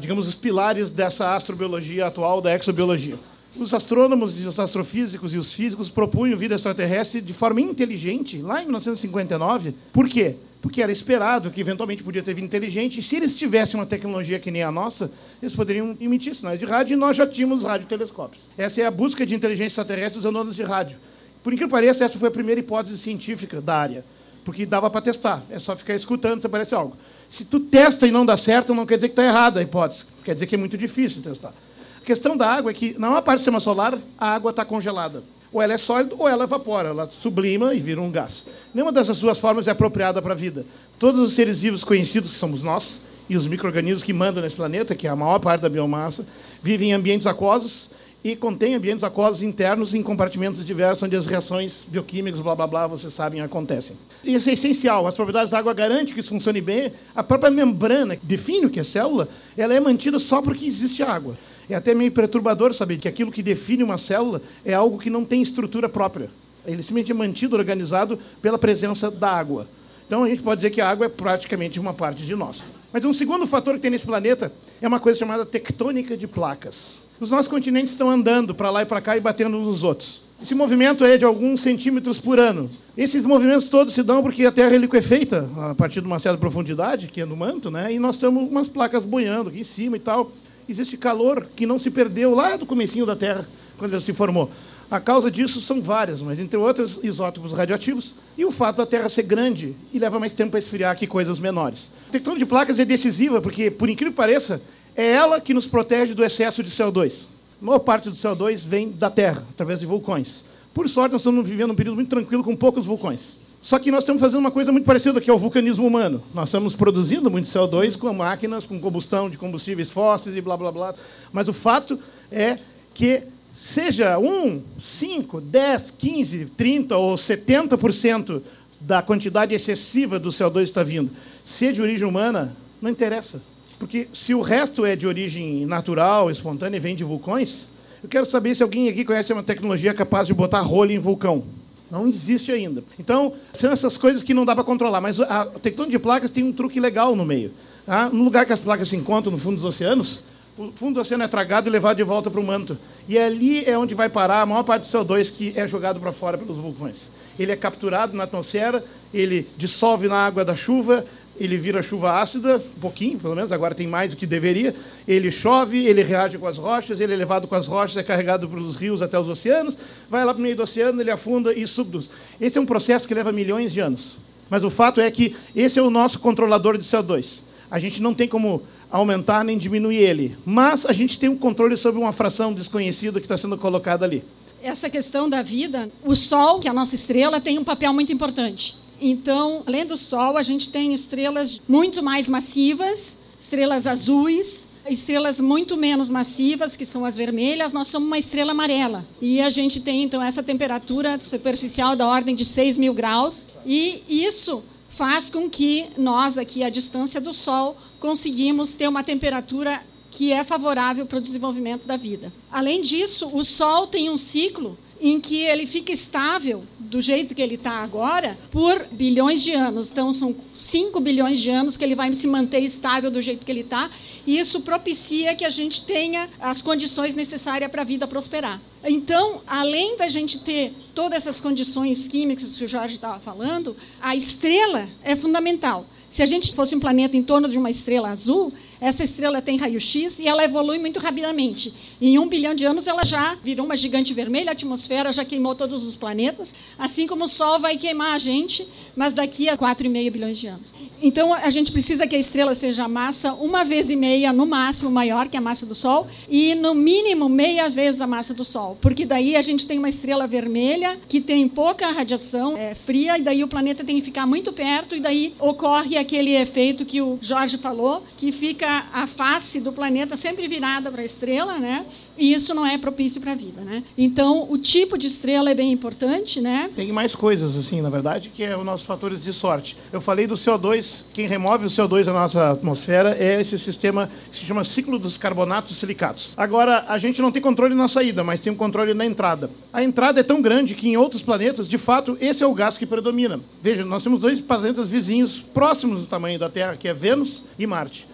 digamos, 0.00 0.26
os 0.26 0.34
pilares 0.34 0.90
dessa 0.90 1.34
astrobiologia 1.36 2.06
atual, 2.06 2.40
da 2.40 2.54
exobiologia. 2.54 3.16
Os 3.58 3.74
astrônomos 3.74 4.40
e 4.40 4.46
os 4.46 4.60
astrofísicos 4.60 5.34
e 5.34 5.38
os 5.38 5.52
físicos 5.52 5.88
propunham 5.88 6.38
vida 6.38 6.54
extraterrestre 6.54 7.20
de 7.20 7.32
forma 7.32 7.60
inteligente 7.60 8.38
lá 8.38 8.60
em 8.60 8.64
1959. 8.64 9.74
Por 9.92 10.08
quê? 10.08 10.36
Porque 10.62 10.80
era 10.80 10.92
esperado 10.92 11.50
que 11.50 11.60
eventualmente 11.60 12.02
podia 12.02 12.22
ter 12.22 12.32
vida 12.34 12.46
inteligente, 12.46 13.00
e 13.00 13.02
se 13.02 13.16
eles 13.16 13.34
tivessem 13.34 13.80
uma 13.80 13.86
tecnologia 13.86 14.38
que 14.38 14.50
nem 14.50 14.62
a 14.62 14.70
nossa, 14.70 15.10
eles 15.42 15.54
poderiam 15.54 15.96
emitir 16.00 16.34
sinais 16.34 16.58
de 16.58 16.64
rádio, 16.64 16.94
e 16.94 16.96
nós 16.96 17.16
já 17.16 17.26
tínhamos 17.26 17.64
radiotelescópios. 17.64 18.42
Essa 18.56 18.82
é 18.82 18.86
a 18.86 18.90
busca 18.90 19.26
de 19.26 19.34
inteligência 19.34 19.80
extraterrestre 19.80 20.18
usando 20.18 20.36
ondas 20.38 20.54
de 20.54 20.62
rádio. 20.62 20.98
Por 21.42 21.52
incrível 21.52 21.68
que 21.68 21.72
pareça, 21.72 22.04
essa 22.04 22.18
foi 22.18 22.28
a 22.28 22.32
primeira 22.32 22.60
hipótese 22.60 22.98
científica 22.98 23.60
da 23.60 23.74
área, 23.74 24.04
porque 24.44 24.64
dava 24.64 24.88
para 24.90 25.00
testar, 25.00 25.42
é 25.50 25.58
só 25.58 25.74
ficar 25.74 25.94
escutando 25.94 26.40
se 26.40 26.46
aparece 26.46 26.74
algo. 26.74 26.96
Se 27.28 27.44
tu 27.44 27.58
testa 27.58 28.06
e 28.06 28.10
não 28.10 28.24
dá 28.24 28.36
certo, 28.36 28.74
não 28.74 28.86
quer 28.86 28.96
dizer 28.96 29.08
que 29.08 29.12
está 29.14 29.24
errada 29.24 29.60
a 29.60 29.62
hipótese, 29.62 30.04
quer 30.24 30.34
dizer 30.34 30.46
que 30.46 30.54
é 30.54 30.58
muito 30.58 30.78
difícil 30.78 31.22
testar. 31.22 31.54
A 32.02 32.04
questão 32.04 32.36
da 32.36 32.50
água 32.50 32.70
é 32.70 32.74
que, 32.74 32.94
na 32.98 33.08
maior 33.08 33.22
parte 33.22 33.38
do 33.38 33.40
sistema 33.40 33.60
solar, 33.60 33.98
a 34.18 34.34
água 34.34 34.50
está 34.50 34.64
congelada. 34.64 35.22
Ou 35.52 35.60
ela 35.60 35.72
é 35.72 35.78
sólida 35.78 36.14
ou 36.16 36.28
ela 36.28 36.44
evapora, 36.44 36.90
ela 36.90 37.10
sublima 37.10 37.74
e 37.74 37.80
vira 37.80 38.00
um 38.00 38.10
gás. 38.10 38.46
Nenhuma 38.72 38.92
dessas 38.92 39.18
duas 39.18 39.38
formas 39.38 39.68
é 39.68 39.72
apropriada 39.72 40.22
para 40.22 40.32
a 40.32 40.36
vida. 40.36 40.64
Todos 40.98 41.20
os 41.20 41.32
seres 41.32 41.60
vivos 41.60 41.84
conhecidos, 41.84 42.30
que 42.30 42.36
somos 42.36 42.62
nós, 42.62 43.00
e 43.28 43.36
os 43.36 43.46
micro-organismos 43.46 44.02
que 44.02 44.12
mandam 44.12 44.42
nesse 44.42 44.56
planeta, 44.56 44.94
que 44.94 45.06
é 45.06 45.10
a 45.10 45.16
maior 45.16 45.38
parte 45.38 45.62
da 45.62 45.68
biomassa, 45.68 46.26
vivem 46.62 46.90
em 46.90 46.92
ambientes 46.92 47.26
aquosos 47.26 47.90
e 48.22 48.36
contêm 48.36 48.74
ambientes 48.74 49.02
aquosos 49.02 49.42
internos 49.42 49.94
em 49.94 50.02
compartimentos 50.02 50.64
diversos, 50.64 51.02
onde 51.02 51.16
as 51.16 51.26
reações 51.26 51.86
bioquímicas, 51.88 52.40
blá 52.40 52.54
blá 52.54 52.66
blá, 52.66 52.86
vocês 52.86 53.12
sabem, 53.12 53.40
acontecem. 53.40 53.96
Isso 54.22 54.50
é 54.50 54.52
essencial. 54.52 55.06
As 55.06 55.16
propriedades 55.16 55.50
da 55.50 55.58
água 55.58 55.72
garantem 55.72 56.14
que 56.14 56.20
isso 56.20 56.30
funcione 56.30 56.60
bem. 56.60 56.92
A 57.14 57.22
própria 57.22 57.50
membrana, 57.50 58.16
que 58.16 58.26
define 58.26 58.66
o 58.66 58.70
que 58.70 58.80
é 58.80 58.84
célula, 58.84 59.28
ela 59.56 59.74
é 59.74 59.80
mantida 59.80 60.18
só 60.18 60.42
porque 60.42 60.66
existe 60.66 61.02
água. 61.02 61.36
É 61.70 61.76
até 61.76 61.94
meio 61.94 62.10
perturbador 62.10 62.74
saber 62.74 62.98
que 62.98 63.06
aquilo 63.06 63.30
que 63.30 63.44
define 63.44 63.84
uma 63.84 63.96
célula 63.96 64.42
é 64.64 64.74
algo 64.74 64.98
que 64.98 65.08
não 65.08 65.24
tem 65.24 65.40
estrutura 65.40 65.88
própria. 65.88 66.28
Ele 66.66 66.82
simplesmente 66.82 67.12
é 67.12 67.14
mantido, 67.14 67.56
organizado 67.56 68.18
pela 68.42 68.58
presença 68.58 69.08
da 69.08 69.30
água. 69.30 69.68
Então 70.04 70.24
a 70.24 70.28
gente 70.28 70.42
pode 70.42 70.56
dizer 70.56 70.70
que 70.70 70.80
a 70.80 70.90
água 70.90 71.06
é 71.06 71.08
praticamente 71.08 71.78
uma 71.78 71.94
parte 71.94 72.26
de 72.26 72.34
nós. 72.34 72.60
Mas 72.92 73.04
um 73.04 73.12
segundo 73.12 73.46
fator 73.46 73.74
que 73.74 73.80
tem 73.80 73.90
nesse 73.92 74.04
planeta 74.04 74.52
é 74.82 74.88
uma 74.88 74.98
coisa 74.98 75.16
chamada 75.16 75.46
tectônica 75.46 76.16
de 76.16 76.26
placas. 76.26 77.00
Os 77.20 77.30
nossos 77.30 77.46
continentes 77.46 77.92
estão 77.92 78.10
andando 78.10 78.52
para 78.52 78.68
lá 78.68 78.82
e 78.82 78.86
para 78.86 79.00
cá 79.00 79.16
e 79.16 79.20
batendo 79.20 79.56
uns 79.56 79.68
nos 79.68 79.84
outros. 79.84 80.22
Esse 80.42 80.56
movimento 80.56 81.04
é 81.04 81.16
de 81.16 81.24
alguns 81.24 81.60
centímetros 81.60 82.18
por 82.18 82.40
ano. 82.40 82.68
Esses 82.96 83.24
movimentos 83.24 83.68
todos 83.68 83.94
se 83.94 84.02
dão 84.02 84.22
porque 84.22 84.44
a 84.44 84.50
Terra 84.50 84.74
é 84.74 84.78
liquefeita 84.78 85.48
a 85.56 85.74
partir 85.74 86.00
de 86.00 86.06
uma 86.08 86.18
certa 86.18 86.38
profundidade, 86.38 87.06
que 87.06 87.20
é 87.20 87.24
no 87.24 87.36
manto, 87.36 87.70
né? 87.70 87.92
e 87.92 88.00
nós 88.00 88.18
temos 88.18 88.48
umas 88.50 88.66
placas 88.66 89.04
boiando 89.04 89.50
aqui 89.50 89.60
em 89.60 89.64
cima 89.64 89.96
e 89.96 90.00
tal 90.00 90.32
existe 90.70 90.96
calor 90.96 91.46
que 91.54 91.66
não 91.66 91.78
se 91.78 91.90
perdeu 91.90 92.34
lá 92.34 92.56
do 92.56 92.66
comecinho 92.66 93.06
da 93.06 93.16
Terra, 93.16 93.48
quando 93.78 93.92
ela 93.92 94.00
se 94.00 94.12
formou. 94.12 94.50
A 94.90 94.98
causa 94.98 95.30
disso 95.30 95.60
são 95.60 95.80
várias, 95.80 96.20
mas 96.20 96.40
entre 96.40 96.56
outras, 96.56 96.98
isótopos 97.02 97.52
radioativos 97.52 98.16
e 98.36 98.44
o 98.44 98.50
fato 98.50 98.78
da 98.78 98.86
Terra 98.86 99.08
ser 99.08 99.22
grande 99.22 99.76
e 99.92 99.98
leva 99.98 100.18
mais 100.18 100.32
tempo 100.32 100.56
a 100.56 100.58
esfriar 100.58 100.96
que 100.96 101.06
coisas 101.06 101.38
menores. 101.38 101.92
A 102.08 102.12
tectônica 102.12 102.40
de 102.40 102.46
placas 102.46 102.80
é 102.80 102.84
decisiva 102.84 103.40
porque, 103.40 103.70
por 103.70 103.88
incrível 103.88 104.12
que 104.12 104.16
pareça, 104.16 104.60
é 104.96 105.06
ela 105.06 105.40
que 105.40 105.54
nos 105.54 105.66
protege 105.66 106.12
do 106.12 106.24
excesso 106.24 106.62
de 106.62 106.70
CO2. 106.70 107.28
A 107.62 107.64
maior 107.64 107.78
parte 107.78 108.08
do 108.08 108.16
CO2 108.16 108.66
vem 108.66 108.90
da 108.90 109.10
Terra, 109.10 109.44
através 109.50 109.78
de 109.78 109.86
vulcões. 109.86 110.44
Por 110.74 110.88
sorte, 110.88 111.12
nós 111.12 111.20
estamos 111.20 111.48
vivendo 111.48 111.70
um 111.70 111.76
período 111.76 111.94
muito 111.94 112.10
tranquilo 112.10 112.42
com 112.42 112.56
poucos 112.56 112.84
vulcões. 112.84 113.38
Só 113.62 113.78
que 113.78 113.90
nós 113.90 114.04
estamos 114.04 114.20
fazendo 114.20 114.40
uma 114.40 114.50
coisa 114.50 114.72
muito 114.72 114.86
parecida, 114.86 115.20
que 115.20 115.28
é 115.28 115.32
o 115.32 115.38
vulcanismo 115.38 115.86
humano. 115.86 116.22
Nós 116.32 116.48
estamos 116.48 116.74
produzindo 116.74 117.30
muito 117.30 117.44
CO2 117.44 117.98
com 117.98 118.12
máquinas, 118.12 118.66
com 118.66 118.80
combustão 118.80 119.28
de 119.28 119.36
combustíveis 119.36 119.90
fósseis 119.90 120.34
e 120.34 120.40
blá 120.40 120.56
blá 120.56 120.72
blá. 120.72 120.94
Mas 121.30 121.46
o 121.46 121.52
fato 121.52 121.98
é 122.32 122.56
que 122.94 123.22
seja 123.52 124.18
1, 124.18 124.62
5, 124.78 125.40
10, 125.42 125.90
15, 125.90 126.46
30 126.56 126.96
ou 126.96 127.14
70% 127.14 128.40
da 128.80 129.02
quantidade 129.02 129.54
excessiva 129.54 130.18
do 130.18 130.30
CO2 130.30 130.62
está 130.62 130.82
vindo, 130.82 131.10
se 131.44 131.66
é 131.66 131.72
de 131.72 131.82
origem 131.82 132.08
humana, 132.08 132.56
não 132.80 132.88
interessa. 132.88 133.42
Porque 133.78 134.08
se 134.12 134.34
o 134.34 134.40
resto 134.40 134.86
é 134.86 134.96
de 134.96 135.06
origem 135.06 135.66
natural, 135.66 136.30
espontânea 136.30 136.78
e 136.78 136.80
vem 136.80 136.96
de 136.96 137.04
vulcões, 137.04 137.68
eu 138.02 138.08
quero 138.08 138.24
saber 138.24 138.54
se 138.54 138.62
alguém 138.62 138.88
aqui 138.88 139.04
conhece 139.04 139.32
uma 139.32 139.42
tecnologia 139.42 139.92
capaz 139.92 140.26
de 140.26 140.32
botar 140.32 140.62
rolha 140.62 140.94
em 140.94 140.98
vulcão. 140.98 141.44
Não 141.90 142.06
existe 142.06 142.52
ainda. 142.52 142.84
Então, 142.98 143.32
são 143.52 143.72
essas 143.72 143.98
coisas 143.98 144.22
que 144.22 144.32
não 144.32 144.44
dá 144.44 144.54
para 144.54 144.64
controlar. 144.64 145.00
Mas 145.00 145.18
a 145.20 145.46
tectônica 145.46 145.90
de 145.90 145.98
placas 145.98 146.30
tem 146.30 146.44
um 146.44 146.52
truque 146.52 146.78
legal 146.78 147.16
no 147.16 147.24
meio. 147.24 147.52
Tá? 147.84 148.08
No 148.08 148.22
lugar 148.22 148.46
que 148.46 148.52
as 148.52 148.60
placas 148.60 148.88
se 148.88 148.96
encontram, 148.96 149.32
no 149.32 149.38
fundo 149.38 149.56
dos 149.56 149.64
oceanos, 149.64 150.22
o 150.56 150.70
fundo 150.74 150.94
do 150.94 151.00
oceano 151.00 151.24
é 151.24 151.28
tragado 151.28 151.68
e 151.68 151.72
levado 151.72 151.96
de 151.96 152.02
volta 152.02 152.30
para 152.30 152.40
o 152.40 152.44
manto. 152.44 152.76
E 153.08 153.18
ali 153.18 153.64
é 153.64 153.76
onde 153.78 153.94
vai 153.94 154.08
parar 154.08 154.42
a 154.42 154.46
maior 154.46 154.62
parte 154.62 154.82
do 154.82 154.98
CO2 154.98 155.32
que 155.32 155.52
é 155.56 155.66
jogado 155.66 155.98
para 155.98 156.12
fora 156.12 156.36
pelos 156.36 156.58
vulcões. 156.58 157.10
Ele 157.38 157.50
é 157.50 157.56
capturado 157.56 158.16
na 158.16 158.24
atmosfera, 158.24 158.84
ele 159.12 159.48
dissolve 159.56 160.06
na 160.06 160.16
água 160.16 160.44
da 160.44 160.54
chuva, 160.54 161.06
ele 161.40 161.56
vira 161.56 161.82
chuva 161.82 162.20
ácida, 162.20 162.56
um 162.76 162.80
pouquinho, 162.80 163.18
pelo 163.18 163.34
menos, 163.34 163.50
agora 163.50 163.74
tem 163.74 163.86
mais 163.86 164.10
do 164.10 164.16
que 164.18 164.26
deveria. 164.26 164.74
Ele 165.08 165.30
chove, 165.30 165.86
ele 165.86 166.02
reage 166.02 166.36
com 166.36 166.46
as 166.46 166.58
rochas, 166.58 167.00
ele 167.00 167.14
é 167.14 167.16
levado 167.16 167.48
com 167.48 167.54
as 167.54 167.66
rochas, 167.66 167.96
é 167.96 168.02
carregado 168.02 168.46
pelos 168.46 168.76
rios 168.76 169.00
até 169.00 169.18
os 169.18 169.26
oceanos, 169.26 169.78
vai 170.10 170.22
lá 170.22 170.34
para 170.34 170.38
o 170.38 170.42
meio 170.42 170.54
do 170.54 170.62
oceano, 170.62 171.00
ele 171.00 171.10
afunda 171.10 171.54
e 171.54 171.66
subduz. 171.66 172.10
Esse 172.38 172.58
é 172.58 172.60
um 172.60 172.66
processo 172.66 173.08
que 173.08 173.14
leva 173.14 173.32
milhões 173.32 173.72
de 173.72 173.80
anos. 173.80 174.18
Mas 174.50 174.64
o 174.64 174.70
fato 174.70 175.00
é 175.00 175.10
que 175.10 175.34
esse 175.56 175.78
é 175.78 175.82
o 175.82 175.88
nosso 175.88 176.18
controlador 176.18 176.76
de 176.76 176.84
CO2. 176.84 177.42
A 177.70 177.78
gente 177.78 178.02
não 178.02 178.12
tem 178.12 178.28
como 178.28 178.62
aumentar 178.90 179.42
nem 179.42 179.56
diminuir 179.56 179.96
ele, 179.96 180.36
mas 180.44 180.84
a 180.84 180.92
gente 180.92 181.18
tem 181.18 181.30
um 181.30 181.38
controle 181.38 181.76
sobre 181.76 182.00
uma 182.00 182.12
fração 182.12 182.52
desconhecida 182.52 183.18
que 183.18 183.24
está 183.24 183.38
sendo 183.38 183.56
colocada 183.56 184.04
ali. 184.04 184.22
Essa 184.62 184.90
questão 184.90 185.30
da 185.30 185.40
vida, 185.40 185.88
o 186.04 186.14
Sol, 186.14 186.60
que 186.60 186.68
é 186.68 186.70
a 186.70 186.74
nossa 186.74 186.94
estrela, 186.94 187.40
tem 187.40 187.58
um 187.58 187.64
papel 187.64 187.94
muito 187.94 188.12
importante. 188.12 188.76
Então, 189.00 189.62
além 189.66 189.86
do 189.86 189.96
Sol, 189.96 190.36
a 190.36 190.42
gente 190.42 190.68
tem 190.68 190.92
estrelas 190.92 191.60
muito 191.66 192.02
mais 192.02 192.28
massivas, 192.28 193.18
estrelas 193.38 193.86
azuis, 193.86 194.68
estrelas 194.88 195.40
muito 195.40 195.76
menos 195.76 196.08
massivas, 196.08 196.76
que 196.76 196.84
são 196.84 197.04
as 197.04 197.16
vermelhas, 197.16 197.72
nós 197.72 197.88
somos 197.88 198.06
uma 198.06 198.18
estrela 198.18 198.52
amarela. 198.52 199.06
E 199.20 199.40
a 199.40 199.48
gente 199.48 199.80
tem, 199.80 200.02
então, 200.02 200.22
essa 200.22 200.42
temperatura 200.42 201.18
superficial 201.18 201.96
da 201.96 202.06
ordem 202.06 202.34
de 202.34 202.44
6 202.44 202.76
mil 202.76 202.92
graus. 202.92 203.46
E 203.64 204.02
isso 204.08 204.62
faz 204.88 205.30
com 205.30 205.48
que 205.48 205.86
nós, 205.96 206.36
aqui 206.36 206.62
à 206.62 206.68
distância 206.68 207.20
do 207.20 207.32
Sol, 207.32 207.76
conseguimos 207.98 208.74
ter 208.74 208.88
uma 208.88 209.02
temperatura 209.02 209.82
que 210.10 210.32
é 210.32 210.42
favorável 210.42 211.06
para 211.06 211.18
o 211.18 211.20
desenvolvimento 211.20 211.86
da 211.86 211.96
vida. 211.96 212.32
Além 212.50 212.80
disso, 212.80 213.30
o 213.32 213.44
Sol 213.44 213.86
tem 213.86 214.10
um 214.10 214.16
ciclo 214.16 214.76
em 215.00 215.18
que 215.18 215.42
ele 215.42 215.66
fica 215.66 215.90
estável 215.90 216.62
do 216.78 217.00
jeito 217.00 217.34
que 217.34 217.40
ele 217.40 217.54
está 217.54 217.82
agora 217.82 218.36
por 218.50 218.86
bilhões 218.90 219.42
de 219.42 219.52
anos. 219.52 219.90
Então, 219.90 220.12
são 220.12 220.34
5 220.54 221.00
bilhões 221.00 221.40
de 221.40 221.48
anos 221.48 221.76
que 221.76 221.84
ele 221.84 221.94
vai 221.94 222.12
se 222.12 222.26
manter 222.26 222.60
estável 222.60 223.10
do 223.10 223.22
jeito 223.22 223.46
que 223.46 223.52
ele 223.52 223.60
está. 223.60 223.90
E 224.26 224.38
isso 224.38 224.60
propicia 224.60 225.34
que 225.34 225.44
a 225.44 225.50
gente 225.50 225.82
tenha 225.82 226.28
as 226.40 226.60
condições 226.60 227.14
necessárias 227.14 227.70
para 227.70 227.82
a 227.82 227.84
vida 227.84 228.06
prosperar. 228.06 228.60
Então, 228.84 229.40
além 229.46 229.96
da 229.96 230.08
gente 230.08 230.40
ter 230.40 230.74
todas 230.94 231.18
essas 231.18 231.40
condições 231.40 232.08
químicas 232.08 232.56
que 232.56 232.64
o 232.64 232.68
Jorge 232.68 232.96
estava 232.96 233.20
falando, 233.20 233.76
a 234.00 234.16
estrela 234.16 234.88
é 235.02 235.14
fundamental. 235.14 235.86
Se 236.10 236.24
a 236.24 236.26
gente 236.26 236.52
fosse 236.54 236.74
um 236.74 236.80
planeta 236.80 237.16
em 237.16 237.22
torno 237.22 237.48
de 237.48 237.56
uma 237.56 237.70
estrela 237.70 238.10
azul, 238.10 238.52
essa 238.80 239.04
estrela 239.04 239.42
tem 239.42 239.58
raio-x 239.58 240.18
e 240.20 240.26
ela 240.26 240.44
evolui 240.44 240.78
muito 240.78 240.98
rapidamente. 240.98 241.72
Em 242.00 242.18
um 242.18 242.26
bilhão 242.26 242.54
de 242.54 242.64
anos, 242.64 242.86
ela 242.86 243.04
já 243.04 243.36
virou 243.42 243.66
uma 243.66 243.76
gigante 243.76 244.14
vermelha, 244.14 244.50
a 244.50 244.52
atmosfera 244.52 245.12
já 245.12 245.24
queimou 245.24 245.54
todos 245.54 245.84
os 245.84 245.96
planetas, 245.96 246.56
assim 246.78 247.06
como 247.06 247.24
o 247.24 247.28
Sol 247.28 247.60
vai 247.60 247.76
queimar 247.76 248.14
a 248.14 248.18
gente, 248.18 248.66
mas 248.96 249.12
daqui 249.12 249.48
a 249.48 249.56
4,5 249.56 250.10
bilhões 250.10 250.38
de 250.38 250.46
anos. 250.46 250.74
Então, 251.02 251.34
a 251.34 251.50
gente 251.50 251.70
precisa 251.70 252.06
que 252.06 252.16
a 252.16 252.18
estrela 252.18 252.54
seja 252.54 252.88
massa 252.88 253.34
uma 253.34 253.64
vez 253.64 253.90
e 253.90 253.96
meia, 253.96 254.32
no 254.32 254.46
máximo, 254.46 254.90
maior 254.90 255.28
que 255.28 255.36
a 255.36 255.40
massa 255.40 255.66
do 255.66 255.74
Sol, 255.74 256.06
e 256.28 256.54
no 256.54 256.74
mínimo 256.74 257.28
meia 257.28 257.68
vez 257.68 258.00
a 258.00 258.06
massa 258.06 258.32
do 258.32 258.44
Sol, 258.44 258.78
porque 258.80 259.04
daí 259.04 259.36
a 259.36 259.42
gente 259.42 259.66
tem 259.66 259.78
uma 259.78 259.88
estrela 259.88 260.26
vermelha 260.26 260.98
que 261.08 261.20
tem 261.20 261.46
pouca 261.48 261.90
radiação 261.90 262.56
é, 262.56 262.74
fria, 262.74 263.18
e 263.18 263.22
daí 263.22 263.44
o 263.44 263.48
planeta 263.48 263.84
tem 263.84 263.96
que 263.96 264.02
ficar 264.02 264.26
muito 264.26 264.52
perto, 264.52 264.96
e 264.96 265.00
daí 265.00 265.34
ocorre 265.38 265.98
aquele 265.98 266.34
efeito 266.34 266.86
que 266.86 267.02
o 267.02 267.18
Jorge 267.20 267.58
falou, 267.58 268.02
que 268.16 268.32
fica 268.32 268.69
a 268.92 269.06
face 269.06 269.60
do 269.60 269.72
planeta 269.72 270.16
sempre 270.16 270.48
virada 270.48 270.90
para 270.90 271.02
a 271.02 271.04
estrela, 271.04 271.58
né? 271.58 271.86
E 272.16 272.32
isso 272.32 272.54
não 272.54 272.66
é 272.66 272.76
propício 272.78 273.20
para 273.20 273.32
a 273.32 273.34
vida, 273.34 273.62
né? 273.62 273.82
Então, 273.96 274.46
o 274.50 274.58
tipo 274.58 274.96
de 274.98 275.06
estrela 275.06 275.50
é 275.50 275.54
bem 275.54 275.72
importante, 275.72 276.40
né? 276.40 276.70
Tem 276.74 276.92
mais 276.92 277.14
coisas, 277.14 277.56
assim, 277.56 277.80
na 277.80 277.90
verdade, 277.90 278.30
que 278.34 278.42
é 278.42 278.56
os 278.56 278.64
nossos 278.64 278.86
fatores 278.86 279.22
de 279.22 279.32
sorte. 279.32 279.76
Eu 279.92 280.00
falei 280.00 280.26
do 280.26 280.34
CO2, 280.34 281.04
quem 281.12 281.26
remove 281.26 281.66
o 281.66 281.68
CO2 281.68 282.04
da 282.04 282.12
nossa 282.12 282.50
atmosfera 282.50 283.16
é 283.18 283.40
esse 283.40 283.58
sistema 283.58 284.10
que 284.30 284.38
se 284.38 284.44
chama 284.44 284.64
ciclo 284.64 284.98
dos 284.98 285.16
carbonatos 285.16 285.76
silicatos. 285.76 286.34
Agora, 286.36 286.84
a 286.88 286.98
gente 286.98 287.20
não 287.22 287.32
tem 287.32 287.42
controle 287.42 287.74
na 287.74 287.88
saída, 287.88 288.22
mas 288.22 288.40
tem 288.40 288.52
um 288.52 288.56
controle 288.56 288.94
na 288.94 289.06
entrada. 289.06 289.50
A 289.72 289.82
entrada 289.82 290.20
é 290.20 290.22
tão 290.22 290.40
grande 290.40 290.74
que 290.74 290.88
em 290.88 290.96
outros 290.96 291.22
planetas, 291.22 291.68
de 291.68 291.78
fato, 291.78 292.16
esse 292.20 292.42
é 292.42 292.46
o 292.46 292.54
gás 292.54 292.76
que 292.76 292.86
predomina. 292.86 293.40
Veja, 293.62 293.84
nós 293.84 294.02
temos 294.02 294.20
dois 294.20 294.40
planetas 294.40 294.90
vizinhos 294.90 295.40
próximos 295.54 296.00
do 296.00 296.06
tamanho 296.06 296.38
da 296.38 296.48
Terra, 296.48 296.76
que 296.76 296.88
é 296.88 296.94
Vênus 296.94 297.44
e 297.58 297.66
Marte. 297.66 298.09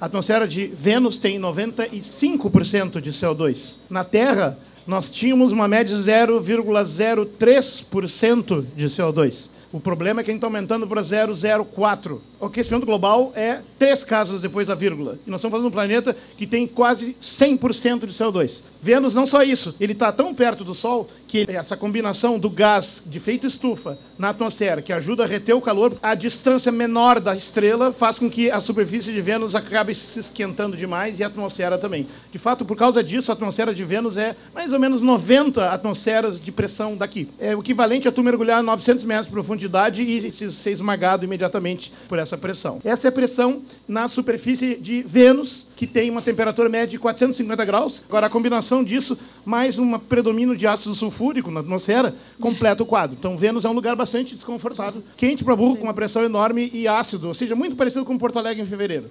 A 0.00 0.06
atmosfera 0.06 0.48
de 0.48 0.66
Vênus 0.66 1.18
tem 1.18 1.38
95% 1.38 3.02
de 3.02 3.12
CO2. 3.12 3.74
Na 3.90 4.02
Terra, 4.02 4.56
nós 4.86 5.10
tínhamos 5.10 5.52
uma 5.52 5.68
média 5.68 5.94
de 5.94 6.02
0,03% 6.02 8.64
de 8.74 8.86
CO2. 8.86 9.50
O 9.72 9.78
problema 9.78 10.20
é 10.20 10.24
que 10.24 10.30
a 10.30 10.34
gente 10.34 10.38
está 10.38 10.48
aumentando 10.48 10.84
para 10.84 11.00
0,04. 11.00 12.18
O 12.40 12.46
aquecimento 12.46 12.84
global 12.84 13.32
é 13.36 13.60
três 13.78 14.02
casas 14.02 14.40
depois 14.40 14.66
da 14.66 14.74
vírgula. 14.74 15.18
E 15.24 15.30
nós 15.30 15.40
estamos 15.40 15.52
falando 15.52 15.66
de 15.66 15.68
um 15.68 15.70
planeta 15.70 16.16
que 16.36 16.44
tem 16.44 16.66
quase 16.66 17.14
100% 17.22 18.00
de 18.00 18.12
CO2. 18.12 18.62
Vênus 18.82 19.14
não 19.14 19.26
só 19.26 19.42
isso, 19.42 19.74
ele 19.78 19.92
está 19.92 20.10
tão 20.10 20.34
perto 20.34 20.64
do 20.64 20.74
Sol 20.74 21.06
que 21.28 21.44
essa 21.48 21.76
combinação 21.76 22.38
do 22.38 22.48
gás 22.48 23.02
de 23.06 23.20
feito 23.20 23.46
estufa 23.46 23.98
na 24.18 24.30
atmosfera, 24.30 24.80
que 24.80 24.92
ajuda 24.92 25.22
a 25.22 25.26
reter 25.26 25.54
o 25.54 25.60
calor, 25.60 25.94
a 26.02 26.14
distância 26.14 26.72
menor 26.72 27.20
da 27.20 27.36
estrela 27.36 27.92
faz 27.92 28.18
com 28.18 28.28
que 28.28 28.50
a 28.50 28.58
superfície 28.58 29.12
de 29.12 29.20
Vênus 29.20 29.54
acabe 29.54 29.94
se 29.94 30.18
esquentando 30.18 30.76
demais 30.76 31.20
e 31.20 31.22
a 31.22 31.26
atmosfera 31.26 31.76
também. 31.76 32.06
De 32.32 32.38
fato, 32.38 32.64
por 32.64 32.76
causa 32.76 33.04
disso, 33.04 33.30
a 33.30 33.34
atmosfera 33.34 33.74
de 33.74 33.84
Vênus 33.84 34.16
é 34.16 34.34
mais 34.54 34.72
ou 34.72 34.80
menos 34.80 35.02
90 35.02 35.70
atmosferas 35.70 36.40
de 36.40 36.50
pressão 36.50 36.96
daqui. 36.96 37.28
É 37.38 37.54
o 37.54 37.60
equivalente 37.60 38.08
a 38.08 38.12
tu 38.12 38.22
mergulhar 38.22 38.62
900 38.62 39.04
metros 39.04 39.26
de 39.26 39.32
profundidade 39.32 39.59
e 39.66 40.30
ser 40.30 40.70
esmagado 40.70 41.24
imediatamente 41.24 41.92
por 42.08 42.18
essa 42.18 42.36
pressão. 42.38 42.80
Essa 42.84 43.08
é 43.08 43.10
a 43.10 43.12
pressão 43.12 43.62
na 43.86 44.08
superfície 44.08 44.76
de 44.76 45.02
Vênus, 45.02 45.66
que 45.76 45.86
tem 45.86 46.10
uma 46.10 46.22
temperatura 46.22 46.68
média 46.68 46.88
de 46.88 46.98
450 46.98 47.64
graus. 47.64 48.02
Agora, 48.08 48.26
a 48.26 48.30
combinação 48.30 48.84
disso, 48.84 49.18
mais 49.44 49.78
um 49.78 49.98
predomínio 49.98 50.56
de 50.56 50.66
ácido 50.66 50.94
sulfúrico 50.94 51.50
na 51.50 51.60
atmosfera, 51.60 52.14
completa 52.40 52.82
o 52.82 52.86
quadro. 52.86 53.16
Então, 53.18 53.36
Vênus 53.36 53.64
é 53.64 53.68
um 53.68 53.72
lugar 53.72 53.96
bastante 53.96 54.34
desconfortável, 54.34 55.02
quente 55.16 55.44
para 55.44 55.56
burro, 55.56 55.72
Sim. 55.72 55.78
com 55.78 55.84
uma 55.84 55.94
pressão 55.94 56.24
enorme 56.24 56.70
e 56.72 56.86
ácido, 56.86 57.28
ou 57.28 57.34
seja, 57.34 57.54
muito 57.54 57.76
parecido 57.76 58.04
com 58.04 58.16
Porto 58.18 58.38
Alegre 58.38 58.62
em 58.62 58.66
fevereiro. 58.66 59.10